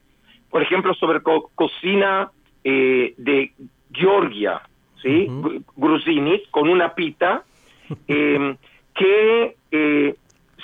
por 0.51 0.61
ejemplo, 0.63 0.95
sobre 0.95 1.21
co- 1.23 1.51
cocina 1.55 2.31
eh, 2.65 3.15
de 3.17 3.53
Georgia, 3.93 4.63
¿sí? 5.01 5.29
Gruzini, 5.77 6.43
con 6.51 6.69
una 6.69 6.89
pita, 6.95 7.45
eh, 8.09 8.57
que 8.95 9.57
eh, 9.71 10.15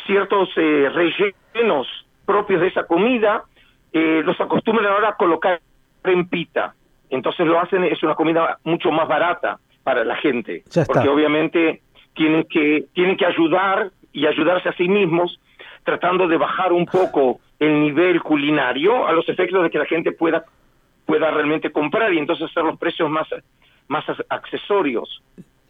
ciertos 0.07 0.49
eh, 0.57 0.89
rellenos 0.93 1.87
propios 2.27 2.61
de 2.63 2.67
esa 2.69 2.85
comida 2.85 3.45
eh, 3.93 4.23
los 4.25 4.39
acostumbran 4.41 4.93
ahora 4.93 5.11
a 5.11 5.17
colocar 5.17 5.61
en 6.05 6.29
pita. 6.29 6.75
Entonces 7.11 7.47
lo 7.47 7.59
hacen, 7.61 7.85
es 7.85 8.03
una 8.03 8.15
comida 8.15 8.59
mucho 8.65 8.91
más 8.91 9.07
barata 9.09 9.59
para 9.89 10.05
la 10.05 10.17
gente, 10.17 10.63
Ya 10.71 10.83
está. 10.83 10.93
porque 10.93 11.09
obviamente 11.09 11.81
tienen 12.15 12.45
que, 12.45 12.85
tienen 12.93 13.17
que 13.17 13.25
ayudar 13.25 13.91
y 14.13 14.27
ayudarse 14.27 14.69
a 14.69 14.73
sí 14.75 14.87
mismos 14.87 15.41
tratando 15.85 16.29
de 16.29 16.37
bajar 16.37 16.73
un 16.75 16.85
poco 16.85 17.41
el 17.59 17.81
nivel 17.81 18.21
culinario 18.23 19.07
a 19.09 19.13
los 19.13 19.27
efectos 19.31 19.63
de 19.63 19.71
que 19.71 19.79
la 19.79 19.87
gente 19.87 20.13
pueda 20.13 20.45
pueda 21.07 21.31
realmente 21.31 21.73
comprar 21.73 22.13
y 22.13 22.19
entonces 22.19 22.51
hacer 22.51 22.65
los 22.65 22.79
precios 22.79 23.09
más 23.09 23.27
más 23.89 24.05
accesorios. 24.29 25.23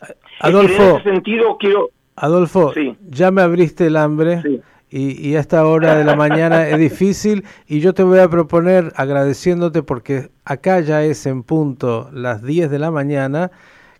En 0.02 0.14
Adolfo, 0.40 0.96
ese 0.98 1.02
sentido 1.12 1.56
quiero 1.58 1.90
Adolfo, 2.16 2.72
Sí. 2.72 2.96
ya 3.08 3.30
me 3.30 3.42
abriste 3.42 3.86
el 3.86 3.96
hambre 3.96 4.42
Sí. 4.42 4.60
y, 4.90 5.28
y 5.28 5.36
a 5.36 5.40
esta 5.40 5.64
hora 5.64 5.94
de 5.96 6.04
la 6.04 6.16
mañana 6.16 6.66
es 6.68 6.78
difícil 6.78 7.44
y 7.68 7.78
yo 7.78 7.94
te 7.94 8.02
voy 8.02 8.18
a 8.18 8.28
proponer 8.28 8.90
agradeciéndote 8.96 9.84
porque 9.84 10.30
acá 10.44 10.80
ya 10.80 11.04
es 11.04 11.24
en 11.26 11.44
punto 11.44 12.08
las 12.12 12.42
10 12.42 12.68
de 12.70 12.78
la 12.80 12.90
mañana 12.90 13.52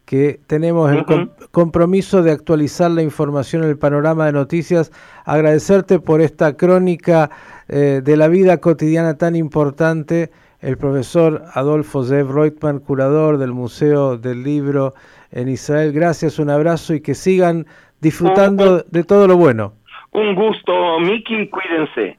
que 0.08 0.40
tenemos 0.46 0.90
el 0.90 1.04
com- 1.04 1.28
compromiso 1.50 2.22
de 2.22 2.32
actualizar 2.32 2.90
la 2.90 3.02
información 3.02 3.62
en 3.62 3.68
el 3.68 3.76
panorama 3.78 4.24
de 4.24 4.32
noticias, 4.32 4.90
agradecerte 5.26 5.98
por 5.98 6.22
esta 6.22 6.56
crónica 6.56 7.28
eh, 7.68 8.00
de 8.02 8.16
la 8.16 8.28
vida 8.28 8.56
cotidiana 8.56 9.18
tan 9.18 9.36
importante, 9.36 10.30
el 10.60 10.78
profesor 10.78 11.42
Adolfo 11.52 12.04
Zev 12.04 12.32
Reutemann, 12.32 12.78
curador 12.78 13.36
del 13.36 13.52
Museo 13.52 14.16
del 14.16 14.42
Libro 14.44 14.94
en 15.30 15.48
Israel. 15.48 15.92
Gracias, 15.92 16.38
un 16.38 16.48
abrazo 16.48 16.94
y 16.94 17.02
que 17.02 17.14
sigan 17.14 17.66
disfrutando 18.00 18.82
de 18.90 19.04
todo 19.04 19.26
lo 19.28 19.36
bueno. 19.36 19.74
un 20.12 20.34
gusto, 20.34 20.72
Miki, 21.00 21.50
cuídense. 21.50 22.18